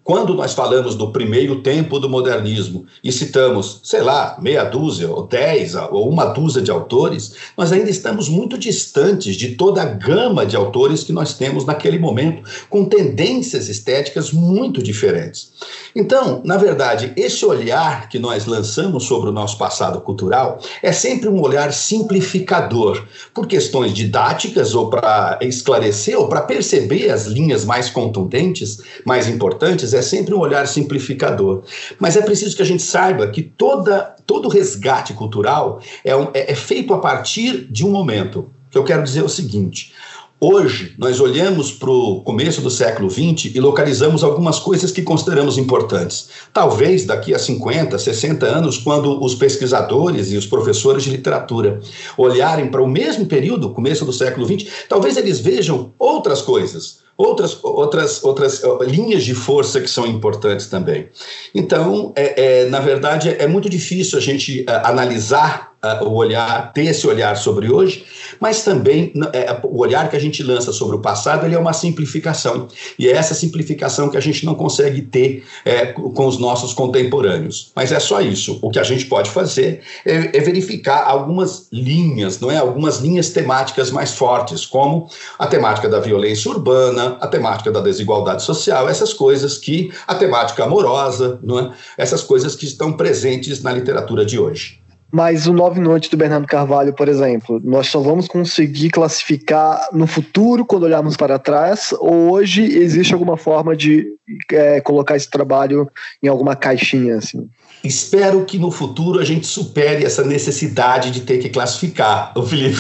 quando 0.08 0.34
nós 0.34 0.54
falamos 0.54 0.96
do 0.96 1.12
primeiro 1.12 1.58
tempo 1.58 2.00
do 2.00 2.08
modernismo 2.08 2.86
e 3.04 3.12
citamos, 3.12 3.82
sei 3.84 4.02
lá, 4.02 4.38
meia 4.40 4.64
dúzia, 4.64 5.12
ou 5.12 5.28
dez, 5.28 5.76
ou 5.76 6.10
uma 6.10 6.24
dúzia 6.28 6.62
de 6.62 6.72
autores, 6.72 7.34
nós 7.58 7.74
ainda 7.74 7.90
estamos 7.90 8.30
muito 8.30 8.58
distantes 8.58 9.36
de 9.36 9.58
toda 9.58 9.82
a 9.82 9.86
gama 9.86 10.46
de 10.46 10.56
autores 10.56 11.04
que 11.04 11.12
nós 11.12 11.34
temos 11.34 11.66
naquele 11.66 12.00
momento, 12.00 12.42
com 12.70 12.86
tendências 12.86 13.68
estéticas 13.68 14.32
muito 14.32 14.82
diferentes. 14.82 15.52
Então, 15.94 16.42
na 16.46 16.56
verdade, 16.56 17.12
esse 17.18 17.46
olhar 17.46 18.08
que 18.08 18.18
nós 18.18 18.46
lançamos 18.46 19.04
sobre 19.04 19.30
o 19.30 19.34
nosso 19.34 19.58
passado 19.58 20.00
cultural 20.00 20.62
é 20.82 20.94
sempre 20.94 21.28
um 21.28 21.42
olhar 21.42 21.74
simplificador, 21.74 23.04
por 23.34 23.46
questões 23.46 23.94
didáticas 23.94 24.74
ou 24.74 24.90
para 24.90 25.38
esclarecer 25.42 26.18
ou 26.18 26.30
para 26.30 26.44
perceber 26.44 27.10
as 27.10 27.26
linhas 27.26 27.66
mais 27.66 27.90
contundentes, 27.90 28.80
mais 29.04 29.28
importantes 29.28 29.97
é 29.98 30.02
sempre 30.02 30.34
um 30.34 30.40
olhar 30.40 30.68
simplificador. 30.68 31.64
Mas 32.00 32.16
é 32.16 32.22
preciso 32.22 32.56
que 32.56 32.62
a 32.62 32.66
gente 32.66 32.84
saiba 32.84 33.28
que 33.28 33.42
toda, 33.42 34.16
todo 34.26 34.48
resgate 34.48 35.14
cultural 35.14 35.82
é, 36.04 36.16
um, 36.16 36.30
é, 36.34 36.52
é 36.52 36.56
feito 36.56 36.94
a 36.94 37.00
partir 37.00 37.68
de 37.72 37.86
um 37.86 37.92
momento. 37.92 38.50
Que 38.70 38.78
eu 38.78 38.84
quero 38.84 39.04
dizer 39.04 39.24
o 39.24 39.30
seguinte: 39.30 39.94
Hoje, 40.40 40.94
nós 41.00 41.20
olhamos 41.20 41.72
para 41.72 41.90
o 41.90 42.22
começo 42.22 42.62
do 42.62 42.70
século 42.70 43.10
XX 43.10 43.56
e 43.56 43.60
localizamos 43.60 44.24
algumas 44.24 44.60
coisas 44.60 44.92
que 44.92 45.02
consideramos 45.02 45.58
importantes. 45.58 46.30
Talvez 46.54 47.06
daqui 47.06 47.34
a 47.34 47.40
50, 47.40 47.98
60 47.98 48.46
anos, 48.46 48.78
quando 48.78 49.20
os 49.24 49.34
pesquisadores 49.34 50.32
e 50.32 50.38
os 50.38 50.46
professores 50.46 51.04
de 51.04 51.10
literatura 51.10 51.80
olharem 52.16 52.68
para 52.68 52.84
o 52.84 52.88
mesmo 52.88 53.26
período, 53.26 53.72
começo 53.72 54.06
do 54.06 54.14
século 54.14 54.46
XX, 54.46 54.70
talvez 54.88 55.18
eles 55.18 55.40
vejam 55.40 55.92
outras 55.98 56.40
coisas 56.40 57.00
outras, 57.18 57.58
outras, 57.64 58.24
outras 58.24 58.62
linhas 58.82 59.24
de 59.24 59.34
força 59.34 59.82
que 59.82 59.90
são 59.90 60.06
importantes 60.06 60.68
também. 60.68 61.10
Então, 61.54 62.14
é, 62.16 62.62
é 62.64 62.70
na 62.70 62.80
verdade, 62.80 63.30
é 63.30 63.48
muito 63.48 63.70
difícil 63.70 64.18
a 64.18 64.22
gente 64.22 64.62
uh, 64.62 64.86
analisar 64.86 65.76
uh, 65.84 66.04
o 66.06 66.14
olhar, 66.14 66.72
ter 66.74 66.86
esse 66.86 67.06
olhar 67.08 67.36
sobre 67.38 67.72
hoje, 67.72 68.06
mas 68.40 68.64
também 68.64 69.14
é, 69.34 69.60
o 69.64 69.80
olhar 69.80 70.10
que 70.10 70.16
a 70.16 70.20
gente 70.20 70.44
lança 70.44 70.72
sobre 70.72 70.96
o 70.96 71.00
passado 71.00 71.46
ele 71.46 71.56
é 71.56 71.60
uma 71.60 71.74
simplificação. 71.74 72.68
E 72.98 73.08
é 73.08 73.12
essa 73.12 73.34
simplificação 73.34 74.10
que 74.10 74.18
a 74.18 74.22
gente 74.22 74.46
não 74.46 74.56
consegue 74.56 75.02
ter 75.02 75.44
é, 75.66 75.88
com 75.88 76.26
os 76.26 76.38
nossos 76.38 76.74
contemporâneos. 76.74 77.72
Mas 77.76 77.92
é 77.92 78.00
só 78.00 78.22
isso. 78.22 78.60
O 78.62 78.70
que 78.70 78.80
a 78.80 78.84
gente 78.84 79.06
pode 79.06 79.30
fazer 79.30 79.82
é, 80.06 80.38
é 80.38 80.40
verificar 80.40 81.04
algumas 81.04 81.68
linhas, 81.72 82.40
não 82.40 82.52
é? 82.52 82.58
Algumas 82.58 83.00
linhas 83.00 83.30
temáticas 83.30 83.92
mais 83.92 84.14
fortes, 84.14 84.66
como 84.66 85.08
a 85.38 85.48
temática 85.48 85.90
da 85.90 86.00
violência 86.00 86.52
urbana, 86.52 87.18
a 87.20 87.28
temática 87.28 87.72
da 87.72 87.82
desigualdade 87.82 88.44
social, 88.44 88.90
essas 88.90 89.14
coisas 89.14 89.58
que 89.58 89.92
a 90.08 90.16
temática 90.16 90.64
amorosa, 90.64 91.40
não 91.42 91.60
é? 91.60 91.72
Essas 91.98 92.24
coisas 92.24 92.56
que 92.56 92.66
estão 92.66 92.94
presentes 92.94 93.62
na 93.62 93.72
literatura 93.72 94.26
de 94.26 94.40
hoje. 94.40 94.87
Mas 95.12 95.48
o 95.48 95.54
Nove 95.54 95.80
Noites 95.80 96.10
do 96.10 96.18
Bernardo 96.18 96.48
Carvalho, 96.48 96.94
por 96.94 97.08
exemplo, 97.08 97.62
nós 97.64 97.88
só 97.88 98.00
vamos 98.00 98.28
conseguir 98.28 98.90
classificar 98.90 99.88
no 99.94 100.06
futuro, 100.06 100.66
quando 100.66 100.84
olharmos 100.84 101.16
para 101.16 101.40
trás, 101.40 101.94
ou 102.00 102.32
hoje 102.32 102.64
existe 102.64 103.14
alguma 103.14 103.38
forma 103.38 103.76
de 103.76 104.17
é, 104.52 104.82
colocar 104.82 105.16
esse 105.16 105.30
trabalho 105.30 105.90
em 106.22 106.28
alguma 106.28 106.56
caixinha, 106.56 107.18
assim? 107.18 107.50
Espero 107.84 108.44
que 108.44 108.58
no 108.58 108.72
futuro 108.72 109.20
a 109.20 109.24
gente 109.24 109.46
supere 109.46 110.04
essa 110.04 110.24
necessidade 110.24 111.12
de 111.12 111.22
ter 111.22 111.38
que 111.38 111.48
classificar, 111.48 112.34
o 112.36 112.42
Felipe. 112.44 112.78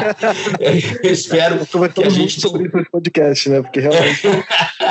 espero 1.02 1.58
que 1.66 2.04
a 2.04 2.08
gente 2.08 2.40
sobre 2.40 2.68
podcast, 2.92 3.48
né? 3.48 3.62
Porque 3.62 3.80
realmente 3.80 4.20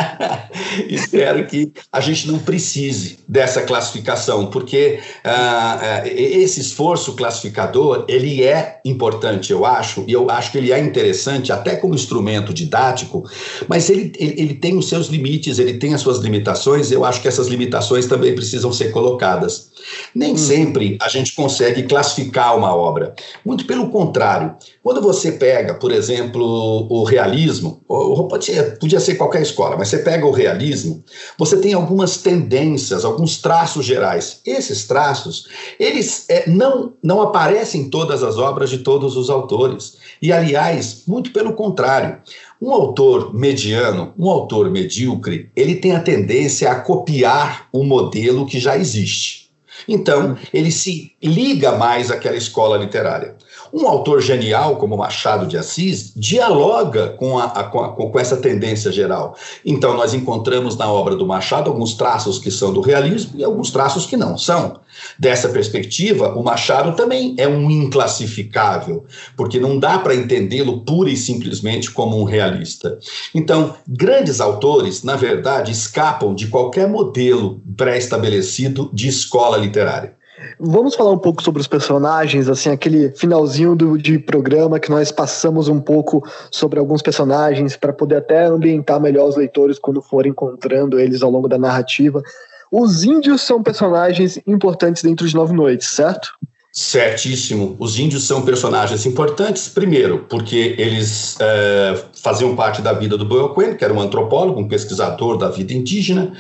espero 0.90 1.46
que 1.46 1.72
a 1.92 2.02
gente 2.02 2.28
não 2.28 2.40
precise 2.40 3.20
dessa 3.28 3.62
classificação, 3.62 4.48
porque 4.48 5.00
uh, 5.24 6.08
esse 6.08 6.60
esforço 6.60 7.16
classificador 7.16 8.06
ele 8.08 8.44
é 8.44 8.80
importante, 8.84 9.52
eu 9.52 9.66
acho, 9.66 10.04
e 10.08 10.12
eu 10.12 10.30
acho 10.30 10.52
que 10.52 10.58
ele 10.58 10.72
é 10.72 10.80
interessante 10.80 11.52
até 11.52 11.76
como 11.76 11.94
instrumento 11.94 12.54
didático, 12.54 13.24
mas 13.68 13.90
ele, 13.90 14.12
ele, 14.18 14.42
ele 14.42 14.54
tem 14.56 14.76
os 14.76 14.90
seus 14.90 15.08
limites, 15.08 15.60
ele 15.60 15.69
tem 15.74 15.94
as 15.94 16.02
suas 16.02 16.20
limitações. 16.20 16.92
Eu 16.92 17.06
acho 17.06 17.22
que 17.22 17.28
essas 17.28 17.48
limitações 17.48 18.06
também 18.06 18.34
precisam 18.34 18.72
ser 18.72 18.92
colocadas. 18.92 19.70
Nem 20.14 20.34
hum. 20.34 20.38
sempre 20.38 20.98
a 21.02 21.08
gente 21.08 21.34
consegue 21.34 21.84
classificar 21.84 22.58
uma 22.58 22.76
obra. 22.76 23.14
Muito 23.46 23.66
pelo 23.66 23.90
contrário. 23.90 24.56
Quando 24.84 25.02
você 25.02 25.34
pega, 25.34 25.74
por 25.76 25.92
exemplo, 25.92 26.88
o 26.90 27.04
realismo, 27.04 27.82
ou 27.88 28.28
podia 28.28 29.00
ser 29.00 29.16
qualquer 29.16 29.42
escola, 29.42 29.78
mas 29.78 29.90
você 29.90 30.00
pega 30.00 30.26
o 30.26 30.32
realismo, 30.32 31.04
você 31.38 31.58
tem 31.58 31.74
algumas 31.74 32.18
tendências, 32.18 33.06
alguns 33.06 33.38
traços 33.38 33.86
gerais. 33.86 34.42
Esses 34.46 34.88
traços, 34.88 35.48
eles 35.80 36.26
é, 36.30 36.50
não, 36.50 36.94
não 37.04 37.22
aparecem 37.22 37.82
em 37.82 37.90
todas 37.90 38.24
as 38.24 38.38
obras 38.38 38.70
de 38.70 38.80
todos 38.80 39.16
os 39.18 39.30
autores. 39.30 39.98
E, 40.22 40.32
aliás, 40.32 41.04
muito 41.08 41.32
pelo 41.32 41.54
contrário. 41.54 42.18
Um 42.62 42.72
autor 42.72 43.34
mediano, 43.34 44.14
um 44.18 44.30
autor 44.30 44.70
medíocre, 44.70 45.50
ele 45.56 45.76
tem 45.76 45.94
a 45.94 46.02
tendência 46.02 46.70
a 46.70 46.80
copiar 46.80 47.70
um 47.74 47.86
modelo 47.86 48.46
que 48.46 48.60
já 48.60 48.78
existe. 48.78 49.50
Então, 49.88 50.38
ele 50.54 50.72
se 50.72 51.14
liga 51.24 51.78
mais 51.78 52.12
àquela 52.12 52.36
escola 52.36 52.78
literária. 52.78 53.36
Um 53.72 53.88
autor 53.88 54.22
genial 54.22 54.78
como 54.78 54.98
Machado 54.98 55.46
de 55.46 55.58
Assis 55.58 56.12
dialoga 56.16 57.10
com, 57.10 57.38
a, 57.38 57.46
a, 57.46 57.64
com, 57.64 57.80
a, 57.80 57.90
com, 57.90 58.20
essa 58.20 58.38
tendência 58.38 58.92
geral. 58.92 59.36
Então, 59.66 59.96
nós 59.96 60.14
encontramos 60.14 60.76
na 60.76 60.92
obra 60.92 61.16
do 61.16 61.26
Machado 61.26 61.70
alguns 61.70 61.94
traços 61.94 62.40
que 62.40 62.50
são 62.50 62.74
do 62.74 62.82
realismo 62.82 63.40
e 63.40 63.44
alguns 63.44 63.72
traços 63.72 64.06
que 64.06 64.18
não 64.18 64.38
são. 64.38 64.80
Dessa 65.18 65.50
perspectiva, 65.50 66.34
o 66.36 66.44
Machado 66.44 66.96
também 66.96 67.36
é 67.38 67.48
um 67.48 67.70
inclassificável, 67.70 69.06
porque 69.38 69.60
não 69.60 69.78
dá 69.78 70.00
para 70.00 70.16
entendê-lo 70.16 70.82
pura 70.82 71.10
e 71.10 71.18
simplesmente 71.18 71.92
como 71.92 72.20
um 72.20 72.24
realista. 72.24 72.98
Então, 73.34 73.76
grandes 73.88 74.42
autores, 74.42 75.04
na 75.04 75.16
verdade, 75.16 75.72
escapam 75.72 76.34
de 76.34 76.48
qualquer 76.48 76.88
modelo 76.88 77.62
pré-estabelecido 77.78 78.90
de 78.94 79.08
escola 79.08 79.58
literária. 79.58 80.19
Vamos 80.62 80.94
falar 80.94 81.12
um 81.12 81.18
pouco 81.18 81.42
sobre 81.42 81.62
os 81.62 81.68
personagens, 81.68 82.50
assim, 82.50 82.70
aquele 82.70 83.12
finalzinho 83.12 83.78
do, 83.78 83.98
de 83.98 84.20
programa 84.20 84.78
que 84.78 84.90
nós 84.90 85.10
passamos 85.10 85.70
um 85.70 85.80
pouco 85.80 86.22
sobre 86.52 86.78
alguns 86.78 87.02
personagens 87.02 87.78
para 87.78 87.94
poder 87.94 88.18
até 88.18 88.46
ambientar 88.46 89.00
melhor 89.00 89.30
os 89.30 89.38
leitores 89.38 89.80
quando 89.80 90.02
forem 90.02 90.32
encontrando 90.32 91.00
eles 91.00 91.24
ao 91.24 91.32
longo 91.32 91.48
da 91.48 91.58
narrativa. 91.58 92.22
Os 92.70 93.06
índios 93.06 93.42
são 93.42 93.64
personagens 93.64 94.38
importantes 94.46 95.02
dentro 95.02 95.26
de 95.26 95.34
Nove 95.34 95.54
Noites, 95.54 95.92
certo? 95.92 96.34
Certíssimo. 96.72 97.76
Os 97.80 97.98
índios 97.98 98.26
são 98.26 98.44
personagens 98.44 99.04
importantes, 99.04 99.68
primeiro, 99.68 100.26
porque 100.30 100.76
eles 100.78 101.36
é, 101.40 102.00
faziam 102.22 102.56
parte 102.56 102.80
da 102.80 102.94
vida 102.94 103.18
do 103.18 103.26
Boyoquên, 103.26 103.76
que 103.76 103.84
era 103.84 103.92
um 103.92 104.00
antropólogo, 104.00 104.62
um 104.62 104.68
pesquisador 104.68 105.36
da 105.36 105.50
vida 105.50 105.74
indígena, 105.74 106.32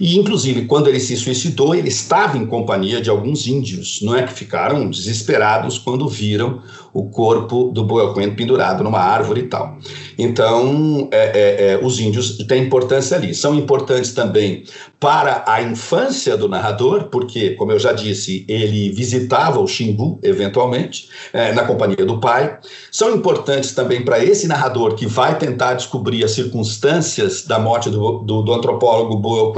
e, 0.00 0.18
inclusive, 0.18 0.64
quando 0.64 0.88
ele 0.88 0.98
se 0.98 1.14
suicidou, 1.18 1.74
ele 1.74 1.88
estava 1.88 2.38
em 2.38 2.46
companhia 2.46 2.98
de 2.98 3.10
alguns 3.10 3.46
índios, 3.46 4.00
não 4.00 4.16
é? 4.16 4.22
Que 4.22 4.32
ficaram 4.32 4.88
desesperados 4.88 5.78
quando 5.78 6.08
viram 6.08 6.62
o 6.94 7.10
corpo 7.10 7.70
do 7.70 7.84
Boyoquên 7.84 8.34
pendurado 8.34 8.82
numa 8.82 9.00
árvore 9.00 9.42
e 9.42 9.48
tal. 9.48 9.78
Então, 10.16 11.08
é, 11.12 11.18
é, 11.18 11.72
é, 11.72 11.80
os 11.82 12.00
índios 12.00 12.38
têm 12.46 12.64
importância 12.64 13.16
ali. 13.16 13.34
São 13.34 13.54
importantes 13.54 14.14
também 14.14 14.64
para 15.04 15.44
a 15.46 15.60
infância 15.60 16.34
do 16.34 16.48
narrador, 16.48 17.10
porque, 17.10 17.50
como 17.56 17.70
eu 17.70 17.78
já 17.78 17.92
disse, 17.92 18.42
ele 18.48 18.88
visitava 18.88 19.60
o 19.60 19.66
Xingu, 19.68 20.18
eventualmente, 20.22 21.10
é, 21.30 21.52
na 21.52 21.62
companhia 21.62 22.06
do 22.06 22.18
pai. 22.18 22.58
São 22.90 23.14
importantes 23.14 23.72
também 23.72 24.02
para 24.02 24.24
esse 24.24 24.48
narrador 24.48 24.94
que 24.94 25.06
vai 25.06 25.36
tentar 25.36 25.74
descobrir 25.74 26.24
as 26.24 26.30
circunstâncias 26.30 27.44
da 27.44 27.58
morte 27.58 27.90
do, 27.90 28.20
do, 28.20 28.40
do 28.40 28.54
antropólogo 28.54 29.18
Boel 29.18 29.52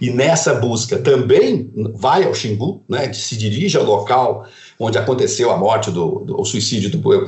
e 0.00 0.10
nessa 0.10 0.54
busca 0.54 0.98
também 0.98 1.70
vai 1.94 2.24
ao 2.24 2.34
Xingu, 2.34 2.82
né, 2.88 3.12
se 3.12 3.36
dirige 3.36 3.76
ao 3.76 3.84
local 3.84 4.44
onde 4.76 4.98
aconteceu 4.98 5.52
a 5.52 5.56
morte 5.56 5.92
do, 5.92 6.24
do 6.26 6.40
o 6.40 6.44
suicídio 6.44 6.90
do 6.90 6.98
Boel. 6.98 7.24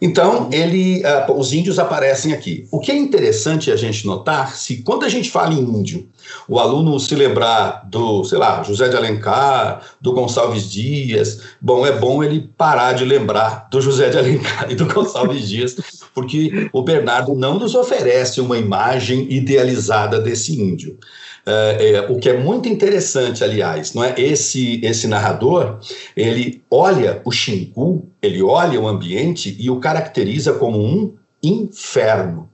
Então, 0.00 0.48
ele, 0.52 1.02
uh, 1.02 1.32
os 1.32 1.52
índios 1.52 1.78
aparecem 1.78 2.32
aqui. 2.32 2.66
O 2.70 2.78
que 2.78 2.92
é 2.92 2.96
interessante 2.96 3.70
a 3.70 3.76
gente 3.76 4.06
notar, 4.06 4.56
se 4.56 4.82
quando 4.82 5.04
a 5.04 5.08
gente 5.08 5.30
fala 5.30 5.52
em 5.52 5.58
índio, 5.58 6.08
o 6.46 6.58
aluno 6.58 6.98
se 7.00 7.14
lembrar 7.14 7.84
do, 7.88 8.22
sei 8.24 8.38
lá, 8.38 8.62
José 8.62 8.88
de 8.88 8.96
Alencar, 8.96 9.82
do 10.00 10.12
Gonçalves 10.12 10.70
Dias, 10.70 11.40
bom, 11.60 11.84
é 11.84 11.92
bom 11.92 12.22
ele 12.22 12.48
parar 12.56 12.92
de 12.92 13.04
lembrar 13.04 13.66
do 13.70 13.80
José 13.80 14.08
de 14.08 14.18
Alencar 14.18 14.70
e 14.70 14.76
do 14.76 14.86
Gonçalves 14.86 15.48
Dias, 15.48 15.76
porque 16.14 16.68
o 16.72 16.82
Bernardo 16.82 17.34
não 17.34 17.58
nos 17.58 17.74
oferece 17.74 18.40
uma 18.40 18.56
imagem 18.56 19.26
idealizada 19.32 20.20
desse 20.20 20.60
índio. 20.60 20.96
É, 21.48 21.92
é, 21.92 22.00
o 22.10 22.18
que 22.18 22.28
é 22.28 22.38
muito 22.38 22.68
interessante, 22.68 23.42
aliás, 23.42 23.94
não 23.94 24.04
é 24.04 24.14
esse 24.20 24.80
esse 24.84 25.06
narrador, 25.06 25.78
ele 26.14 26.62
olha 26.70 27.22
o 27.24 27.32
Xingu, 27.32 28.06
ele 28.20 28.42
olha 28.42 28.78
o 28.78 28.86
ambiente 28.86 29.56
e 29.58 29.70
o 29.70 29.80
caracteriza 29.80 30.52
como 30.52 30.78
um 30.78 31.14
inferno. 31.42 32.50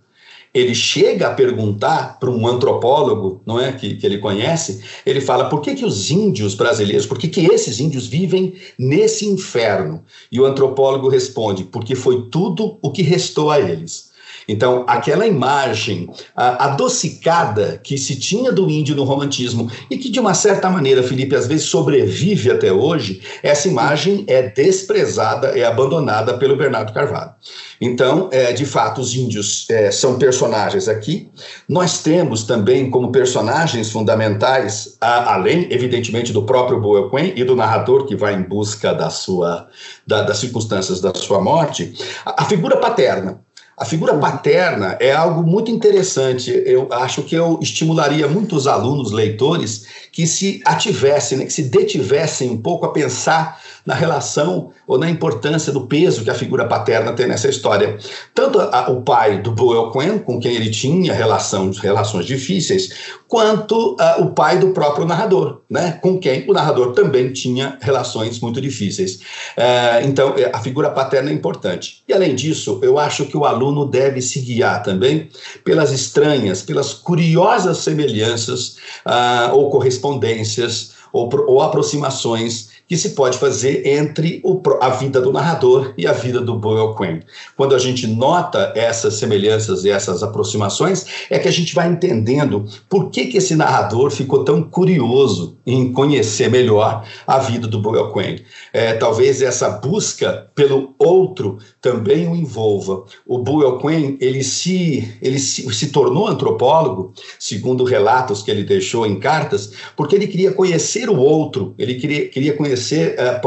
Ele 0.52 0.72
chega 0.72 1.26
a 1.26 1.34
perguntar 1.34 2.20
para 2.20 2.30
um 2.30 2.46
antropólogo, 2.46 3.42
não 3.44 3.60
é, 3.60 3.72
que, 3.72 3.96
que 3.96 4.06
ele 4.06 4.18
conhece, 4.18 4.84
ele 5.04 5.20
fala 5.20 5.48
por 5.48 5.60
que, 5.60 5.74
que 5.74 5.84
os 5.84 6.12
índios 6.12 6.54
brasileiros, 6.54 7.06
por 7.06 7.18
que, 7.18 7.26
que 7.26 7.44
esses 7.46 7.80
índios 7.80 8.06
vivem 8.06 8.54
nesse 8.78 9.26
inferno? 9.26 10.04
E 10.30 10.38
o 10.38 10.46
antropólogo 10.46 11.08
responde, 11.08 11.64
porque 11.64 11.96
foi 11.96 12.28
tudo 12.30 12.78
o 12.80 12.92
que 12.92 13.02
restou 13.02 13.50
a 13.50 13.58
eles. 13.58 14.13
Então, 14.48 14.84
aquela 14.86 15.26
imagem 15.26 16.10
adocicada 16.34 17.80
que 17.82 17.96
se 17.96 18.16
tinha 18.16 18.52
do 18.52 18.68
índio 18.70 18.94
no 18.94 19.04
romantismo 19.04 19.70
e 19.90 19.96
que, 19.96 20.10
de 20.10 20.20
uma 20.20 20.34
certa 20.34 20.68
maneira, 20.68 21.02
Felipe, 21.02 21.34
às 21.34 21.46
vezes 21.46 21.66
sobrevive 21.66 22.50
até 22.50 22.72
hoje, 22.72 23.22
essa 23.42 23.68
imagem 23.68 24.24
é 24.28 24.42
desprezada, 24.42 25.48
é 25.58 25.64
abandonada 25.64 26.36
pelo 26.38 26.56
Bernardo 26.56 26.92
Carvalho. 26.92 27.32
Então, 27.80 28.28
é, 28.32 28.52
de 28.52 28.64
fato, 28.64 29.00
os 29.00 29.14
índios 29.14 29.66
é, 29.68 29.90
são 29.90 30.18
personagens 30.18 30.88
aqui. 30.88 31.30
Nós 31.68 32.02
temos 32.02 32.44
também 32.44 32.88
como 32.90 33.12
personagens 33.12 33.90
fundamentais, 33.90 34.96
a, 35.00 35.34
além, 35.34 35.66
evidentemente, 35.70 36.32
do 36.32 36.44
próprio 36.44 36.80
Boelquen 36.80 37.32
e 37.36 37.44
do 37.44 37.56
narrador 37.56 38.06
que 38.06 38.16
vai 38.16 38.34
em 38.34 38.42
busca 38.42 38.94
da 38.94 39.10
sua, 39.10 39.68
da, 40.06 40.22
das 40.22 40.38
circunstâncias 40.38 41.00
da 41.00 41.12
sua 41.14 41.40
morte, 41.40 41.94
a, 42.24 42.42
a 42.42 42.46
figura 42.46 42.76
paterna. 42.76 43.40
A 43.76 43.84
figura 43.84 44.16
paterna 44.16 44.96
é 45.00 45.12
algo 45.12 45.42
muito 45.42 45.68
interessante. 45.68 46.50
Eu 46.64 46.92
acho 46.92 47.22
que 47.22 47.34
eu 47.34 47.58
estimularia 47.60 48.28
muitos 48.28 48.68
alunos, 48.68 49.10
leitores, 49.10 49.86
que 50.12 50.28
se 50.28 50.62
ativessem, 50.64 51.38
né, 51.38 51.44
que 51.44 51.52
se 51.52 51.64
detivessem 51.64 52.50
um 52.50 52.62
pouco 52.62 52.86
a 52.86 52.92
pensar 52.92 53.60
na 53.84 53.94
relação 53.94 54.70
ou 54.86 54.98
na 54.98 55.10
importância 55.10 55.72
do 55.72 55.86
peso 55.86 56.24
que 56.24 56.30
a 56.30 56.34
figura 56.34 56.66
paterna 56.66 57.12
tem 57.12 57.26
nessa 57.26 57.48
história. 57.48 57.98
Tanto 58.34 58.60
a, 58.60 58.90
o 58.90 59.02
pai 59.02 59.40
do 59.42 59.52
Boel 59.52 59.90
Quen, 59.90 60.18
com 60.18 60.40
quem 60.40 60.54
ele 60.54 60.70
tinha 60.70 61.12
relação, 61.12 61.70
relações 61.70 62.24
difíceis, 62.24 63.14
quanto 63.28 63.96
a, 63.98 64.20
o 64.20 64.30
pai 64.30 64.58
do 64.58 64.70
próprio 64.70 65.06
narrador, 65.06 65.60
né, 65.68 65.98
com 66.00 66.18
quem 66.18 66.48
o 66.48 66.52
narrador 66.52 66.92
também 66.92 67.32
tinha 67.32 67.78
relações 67.80 68.40
muito 68.40 68.60
difíceis. 68.60 69.20
É, 69.56 70.02
então, 70.04 70.34
é, 70.36 70.50
a 70.52 70.60
figura 70.60 70.90
paterna 70.90 71.30
é 71.30 71.32
importante. 71.32 72.02
E, 72.08 72.12
além 72.12 72.34
disso, 72.34 72.80
eu 72.82 72.98
acho 72.98 73.26
que 73.26 73.36
o 73.36 73.44
aluno 73.44 73.84
deve 73.84 74.22
se 74.22 74.40
guiar 74.40 74.82
também 74.82 75.28
pelas 75.62 75.90
estranhas, 75.92 76.62
pelas 76.62 76.94
curiosas 76.94 77.78
semelhanças 77.78 78.76
ah, 79.04 79.50
ou 79.52 79.70
correspondências 79.70 80.92
ou, 81.12 81.30
ou 81.46 81.62
aproximações 81.62 82.73
que 82.86 82.96
se 82.96 83.10
pode 83.10 83.38
fazer 83.38 83.86
entre 83.86 84.40
o, 84.44 84.60
a 84.80 84.90
vida 84.90 85.20
do 85.20 85.32
narrador 85.32 85.94
e 85.96 86.06
a 86.06 86.12
vida 86.12 86.40
do 86.40 86.54
Boyle 86.54 86.94
Quinn. 86.94 87.20
Quando 87.56 87.74
a 87.74 87.78
gente 87.78 88.06
nota 88.06 88.72
essas 88.76 89.14
semelhanças 89.14 89.84
e 89.84 89.90
essas 89.90 90.22
aproximações, 90.22 91.06
é 91.30 91.38
que 91.38 91.48
a 91.48 91.52
gente 91.52 91.74
vai 91.74 91.88
entendendo 91.88 92.66
por 92.88 93.10
que, 93.10 93.26
que 93.26 93.38
esse 93.38 93.54
narrador 93.54 94.10
ficou 94.10 94.44
tão 94.44 94.62
curioso 94.62 95.56
em 95.66 95.92
conhecer 95.92 96.50
melhor 96.50 97.04
a 97.26 97.38
vida 97.38 97.66
do 97.66 97.80
Boyle 97.80 98.12
Quinn. 98.12 98.44
É, 98.72 98.92
talvez 98.94 99.40
essa 99.40 99.70
busca 99.70 100.50
pelo 100.54 100.94
outro 100.98 101.58
também 101.80 102.28
o 102.28 102.36
envolva. 102.36 103.04
O 103.26 103.38
Boyle 103.38 103.78
Quinn, 103.78 104.18
ele 104.20 104.44
se, 104.44 105.16
ele 105.22 105.38
se, 105.38 105.72
se 105.72 105.86
tornou 105.88 106.28
antropólogo, 106.28 107.14
segundo 107.38 107.82
relatos 107.84 108.42
que 108.42 108.50
ele 108.50 108.62
deixou 108.62 109.06
em 109.06 109.18
cartas, 109.18 109.72
porque 109.96 110.14
ele 110.14 110.26
queria 110.26 110.52
conhecer 110.52 111.08
o 111.08 111.16
outro, 111.16 111.74
ele 111.78 111.94
queria, 111.94 112.28
queria 112.28 112.54
conhecer 112.54 112.73
conhecer 112.74 113.14
é, 113.18 113.40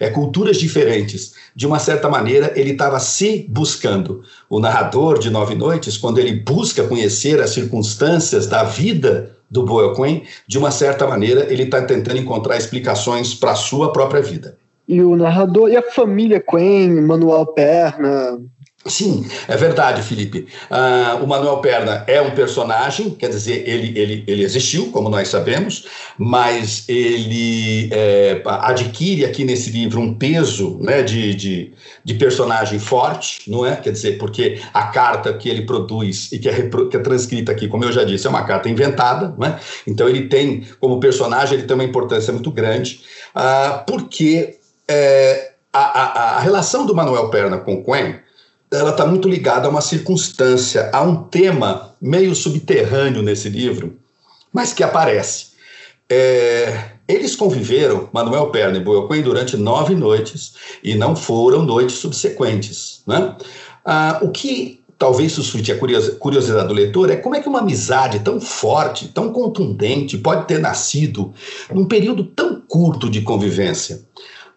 é, 0.00 0.10
culturas 0.10 0.56
diferentes. 0.56 1.34
De 1.54 1.66
uma 1.66 1.78
certa 1.78 2.08
maneira, 2.08 2.52
ele 2.56 2.72
estava 2.72 2.98
se 2.98 3.46
buscando. 3.48 4.22
O 4.50 4.58
narrador 4.58 5.18
de 5.18 5.30
Nove 5.30 5.54
Noites, 5.54 5.96
quando 5.96 6.18
ele 6.18 6.34
busca 6.34 6.84
conhecer 6.84 7.40
as 7.40 7.50
circunstâncias 7.50 8.46
da 8.46 8.64
vida 8.64 9.36
do 9.50 9.64
Boel 9.64 9.94
Quinn, 9.94 10.22
de 10.46 10.58
uma 10.58 10.70
certa 10.70 11.06
maneira, 11.06 11.46
ele 11.52 11.64
está 11.64 11.82
tentando 11.82 12.18
encontrar 12.18 12.56
explicações 12.56 13.34
para 13.34 13.52
a 13.52 13.56
sua 13.56 13.92
própria 13.92 14.22
vida. 14.22 14.56
E 14.88 15.00
o 15.00 15.14
narrador, 15.14 15.70
e 15.70 15.76
a 15.76 15.82
família 15.82 16.40
Quinn, 16.40 17.00
Manuel 17.02 17.46
Perna, 17.46 18.40
Sim, 18.84 19.24
é 19.46 19.56
verdade, 19.56 20.02
Felipe. 20.02 20.48
Uh, 20.68 21.22
o 21.22 21.26
Manuel 21.28 21.58
Perna 21.58 22.04
é 22.08 22.20
um 22.20 22.32
personagem, 22.32 23.10
quer 23.10 23.28
dizer, 23.28 23.62
ele, 23.68 23.96
ele, 23.96 24.24
ele 24.26 24.42
existiu, 24.42 24.90
como 24.90 25.08
nós 25.08 25.28
sabemos, 25.28 25.86
mas 26.18 26.84
ele 26.88 27.88
é, 27.92 28.42
adquire 28.44 29.24
aqui 29.24 29.44
nesse 29.44 29.70
livro 29.70 30.00
um 30.00 30.14
peso 30.14 30.78
né, 30.80 31.00
de, 31.00 31.32
de, 31.32 31.72
de, 32.04 32.14
personagem 32.14 32.80
forte, 32.80 33.48
não 33.48 33.64
é? 33.64 33.76
Quer 33.76 33.92
dizer, 33.92 34.18
porque 34.18 34.60
a 34.74 34.88
carta 34.88 35.32
que 35.32 35.48
ele 35.48 35.62
produz 35.62 36.32
e 36.32 36.40
que 36.40 36.48
é, 36.48 36.68
que 36.90 36.96
é 36.96 37.00
transcrita 37.00 37.52
aqui, 37.52 37.68
como 37.68 37.84
eu 37.84 37.92
já 37.92 38.02
disse, 38.02 38.26
é 38.26 38.30
uma 38.30 38.44
carta 38.44 38.68
inventada, 38.68 39.32
não 39.38 39.46
é? 39.46 39.60
Então 39.86 40.08
ele 40.08 40.26
tem, 40.26 40.66
como 40.80 40.98
personagem, 40.98 41.56
ele 41.56 41.68
tem 41.68 41.74
uma 41.74 41.84
importância 41.84 42.32
muito 42.32 42.50
grande, 42.50 43.00
uh, 43.36 43.84
porque 43.86 44.56
é, 44.88 45.52
a, 45.72 45.78
a, 45.78 46.36
a 46.38 46.40
relação 46.40 46.84
do 46.84 46.96
Manuel 46.96 47.30
Perna 47.30 47.58
com 47.58 47.80
Quen 47.84 48.16
ela 48.72 48.90
está 48.90 49.06
muito 49.06 49.28
ligada 49.28 49.66
a 49.66 49.70
uma 49.70 49.80
circunstância, 49.80 50.90
a 50.92 51.02
um 51.02 51.24
tema 51.24 51.94
meio 52.00 52.34
subterrâneo 52.34 53.22
nesse 53.22 53.48
livro, 53.48 53.98
mas 54.52 54.72
que 54.72 54.82
aparece. 54.82 55.52
É, 56.08 56.90
eles 57.06 57.36
conviveram, 57.36 58.08
Manuel 58.12 58.50
Perna 58.50 58.78
e 58.78 58.80
Boelquen, 58.80 59.22
durante 59.22 59.56
nove 59.56 59.94
noites, 59.94 60.54
e 60.82 60.94
não 60.94 61.14
foram 61.14 61.62
noites 61.62 61.96
subsequentes. 61.96 63.02
Né? 63.06 63.36
Ah, 63.84 64.18
o 64.22 64.30
que 64.30 64.80
talvez 64.98 65.32
suscite 65.32 65.72
a 65.72 65.78
curiosidade 66.18 66.68
do 66.68 66.74
leitor 66.74 67.10
é 67.10 67.16
como 67.16 67.34
é 67.34 67.40
que 67.40 67.48
uma 67.48 67.58
amizade 67.58 68.20
tão 68.20 68.40
forte, 68.40 69.08
tão 69.08 69.32
contundente, 69.32 70.16
pode 70.16 70.46
ter 70.46 70.58
nascido 70.58 71.34
num 71.72 71.84
período 71.84 72.24
tão 72.24 72.60
curto 72.60 73.10
de 73.10 73.20
convivência. 73.20 74.00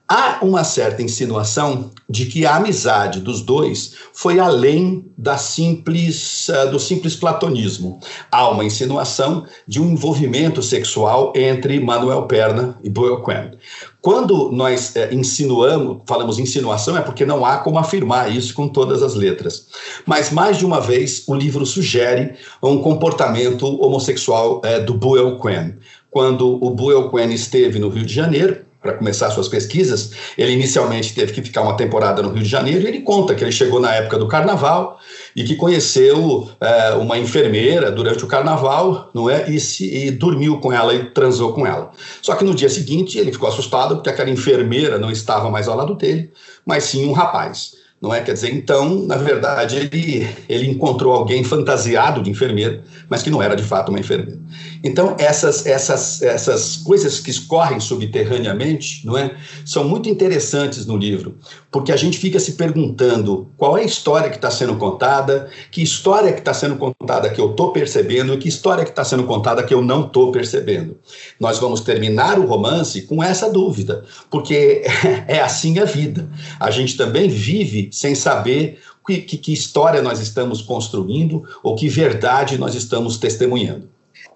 Há 0.08 0.38
uma 0.44 0.64
certa 0.64 1.02
insinuação 1.02 1.90
de 2.08 2.28
que 2.28 2.46
a 2.46 2.58
amizade 2.58 3.20
dos 3.20 3.42
dois 3.42 3.96
foi 4.14 4.40
além 4.40 5.04
da 5.18 5.36
simples, 5.36 6.48
uh, 6.48 6.70
do 6.70 6.80
simples 6.80 7.16
platonismo. 7.16 8.00
Há 8.32 8.48
uma 8.50 8.64
insinuação 8.64 9.48
de 9.68 9.82
um 9.82 9.90
envolvimento 9.90 10.62
sexual 10.62 11.34
entre 11.36 11.80
Manuel 11.80 12.28
Perna 12.28 12.78
e 12.84 12.90
Boyle 12.90 13.24
Quen. 13.24 13.58
Quando 14.00 14.52
nós 14.52 14.96
eh, 14.96 15.12
insinuamos, 15.12 16.04
falamos 16.06 16.38
insinuação, 16.38 16.96
é 16.96 17.02
porque 17.02 17.26
não 17.26 17.44
há 17.44 17.58
como 17.58 17.80
afirmar 17.80 18.32
isso 18.32 18.54
com 18.54 18.68
todas 18.68 19.02
as 19.02 19.16
letras. 19.16 19.66
Mas 20.06 20.30
mais 20.30 20.60
de 20.60 20.66
uma 20.68 20.80
vez 20.80 21.24
o 21.28 21.34
livro 21.34 21.66
sugere 21.66 22.36
um 22.62 22.78
comportamento 22.78 23.66
homossexual 23.84 24.62
eh, 24.64 24.80
do 24.82 24.94
Boyle 24.94 25.40
Quen. 25.40 25.80
Quando 26.12 26.64
o 26.64 26.70
Boyle 26.70 27.10
Quen 27.10 27.34
esteve 27.34 27.80
no 27.80 27.90
Rio 27.90 28.06
de 28.06 28.14
Janeiro, 28.14 28.65
para 28.86 28.94
começar 28.94 29.32
suas 29.32 29.48
pesquisas, 29.48 30.12
ele 30.38 30.52
inicialmente 30.52 31.16
teve 31.16 31.34
que 31.34 31.42
ficar 31.42 31.64
uma 31.64 31.76
temporada 31.76 32.22
no 32.22 32.30
Rio 32.30 32.44
de 32.44 32.50
Janeiro 32.50 32.82
e 32.82 32.88
ele 32.88 33.02
conta 33.02 33.34
que 33.34 33.44
ele 33.44 33.52
chegou 33.52 33.80
na 33.80 33.92
época 33.92 34.20
do 34.20 34.28
carnaval 34.28 35.00
e 35.36 35.44
que 35.44 35.56
conheceu 35.56 36.48
é, 36.62 36.92
uma 36.94 37.18
enfermeira 37.18 37.92
durante 37.92 38.24
o 38.24 38.28
carnaval, 38.28 39.10
não 39.12 39.28
é? 39.28 39.50
E, 39.50 39.60
se, 39.60 39.92
e 39.92 40.12
dormiu 40.12 40.60
com 40.60 40.72
ela 40.72 40.94
e 40.94 41.06
transou 41.06 41.52
com 41.52 41.66
ela. 41.66 41.92
Só 42.22 42.36
que 42.36 42.44
no 42.44 42.54
dia 42.54 42.70
seguinte 42.70 43.18
ele 43.18 43.32
ficou 43.32 43.50
assustado 43.50 43.96
porque 43.96 44.10
aquela 44.10 44.30
enfermeira 44.30 45.00
não 45.00 45.10
estava 45.10 45.50
mais 45.50 45.68
ao 45.68 45.76
lado 45.76 45.96
dele, 45.96 46.32
mas 46.64 46.84
sim 46.84 47.08
um 47.08 47.12
rapaz 47.12 47.74
não 48.06 48.14
é? 48.14 48.22
Quer 48.22 48.34
dizer, 48.34 48.54
então, 48.54 49.00
na 49.00 49.18
verdade, 49.18 49.78
ele, 49.78 50.30
ele 50.48 50.70
encontrou 50.70 51.12
alguém 51.12 51.44
fantasiado 51.44 52.22
de 52.22 52.30
enfermeiro, 52.30 52.84
mas 53.10 53.24
que 53.24 53.32
não 53.32 53.42
era 53.42 53.56
de 53.56 53.64
fato 53.64 53.90
uma 53.90 54.00
enfermeira. 54.00 54.40
Então, 54.84 55.16
essas, 55.18 55.66
essas, 55.66 56.22
essas 56.22 56.78
coisas 56.78 57.20
que 57.20 57.32
escorrem 57.32 57.80
subterraneamente, 57.80 59.04
não 59.04 59.18
é? 59.18 59.36
São 59.66 59.84
muito 59.84 60.08
interessantes 60.08 60.86
no 60.86 60.96
livro, 60.96 61.40
porque 61.72 61.92
a 61.92 61.98
gente 61.98 62.20
fica 62.20 62.40
se 62.40 62.52
perguntando 62.52 63.50
qual 63.58 63.76
é 63.76 63.82
a 63.82 63.86
história 63.86 64.30
que 64.30 64.36
está 64.36 64.52
sendo 64.52 64.76
contada, 64.76 65.50
que 65.72 65.82
história 65.82 66.32
que 66.32 66.40
está 66.40 66.54
sendo 66.54 66.76
contada 66.76 67.32
que 67.32 67.42
eu 67.42 67.50
estou 67.50 67.72
percebendo 67.72 68.36
e 68.36 68.38
que 68.38 68.48
história 68.48 68.84
que 68.84 68.92
está 68.92 69.04
sendo 69.04 69.24
contada 69.24 69.64
que 69.64 69.74
eu 69.74 69.82
não 69.82 70.06
estou 70.06 70.32
percebendo. 70.32 70.98
Nós 71.40 71.58
vamos 71.58 71.82
terminar 71.82 72.38
o 72.38 72.46
romance 72.46 73.02
com 73.02 73.24
essa 73.24 73.50
dúvida, 73.50 74.06
porque 74.30 74.84
é 75.28 75.40
assim 75.42 75.80
a 75.80 75.86
vida. 75.86 76.30
A 76.60 76.70
gente 76.70 76.96
também 76.96 77.28
vive 77.28 77.90
sem 77.96 78.16
saber 78.16 78.80
que, 79.06 79.22
que, 79.22 79.38
que 79.38 79.54
história 79.54 80.02
nós 80.02 80.20
estamos 80.20 80.62
construindo 80.62 81.44
ou 81.64 81.76
que 81.76 81.88
verdade 81.88 82.58
nós 82.58 82.76
estamos 82.76 83.18
testemunhando. 83.18 83.90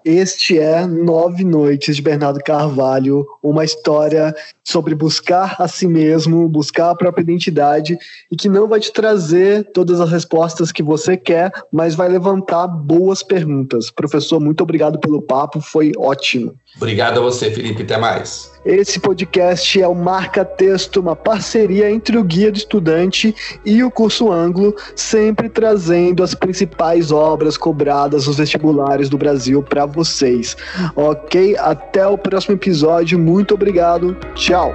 Este 0.04 0.58
é 0.58 0.86
Nove 0.86 1.44
Noites 1.44 1.96
de 1.96 2.02
Bernardo 2.02 2.40
Carvalho, 2.42 3.26
uma 3.42 3.64
história 3.64 4.34
sobre 4.64 4.94
buscar 4.94 5.56
a 5.58 5.68
si 5.68 5.86
mesmo, 5.86 6.48
buscar 6.48 6.90
a 6.90 6.94
própria 6.94 7.22
identidade 7.22 7.98
e 8.32 8.36
que 8.36 8.48
não 8.48 8.66
vai 8.66 8.80
te 8.80 8.90
trazer 8.92 9.70
todas 9.74 10.00
as 10.00 10.10
respostas 10.10 10.72
que 10.72 10.82
você 10.82 11.18
quer, 11.18 11.52
mas 11.70 11.94
vai 11.94 12.08
levantar 12.08 12.66
boas 12.66 13.22
perguntas. 13.22 13.90
Professor, 13.90 14.40
muito 14.40 14.62
obrigado 14.62 14.98
pelo 14.98 15.20
papo, 15.20 15.60
foi 15.60 15.92
ótimo. 15.98 16.54
Obrigado 16.76 17.18
a 17.18 17.22
você, 17.22 17.50
Felipe. 17.50 17.82
Até 17.82 17.98
mais. 17.98 18.50
Esse 18.64 19.00
podcast 19.00 19.80
é 19.80 19.88
o 19.88 19.94
Marca 19.94 20.44
Texto, 20.44 21.00
uma 21.00 21.16
parceria 21.16 21.90
entre 21.90 22.18
o 22.18 22.24
Guia 22.24 22.52
do 22.52 22.58
Estudante 22.58 23.34
e 23.64 23.82
o 23.82 23.90
curso 23.90 24.30
Anglo, 24.30 24.74
sempre 24.94 25.48
trazendo 25.48 26.22
as 26.22 26.34
principais 26.34 27.10
obras 27.10 27.56
cobradas 27.56 28.26
nos 28.26 28.36
vestibulares 28.36 29.08
do 29.08 29.16
Brasil 29.16 29.62
para 29.62 29.86
vocês. 29.86 30.56
Ok? 30.94 31.56
Até 31.58 32.06
o 32.06 32.18
próximo 32.18 32.54
episódio. 32.54 33.18
Muito 33.18 33.54
obrigado. 33.54 34.16
Tchau. 34.34 34.72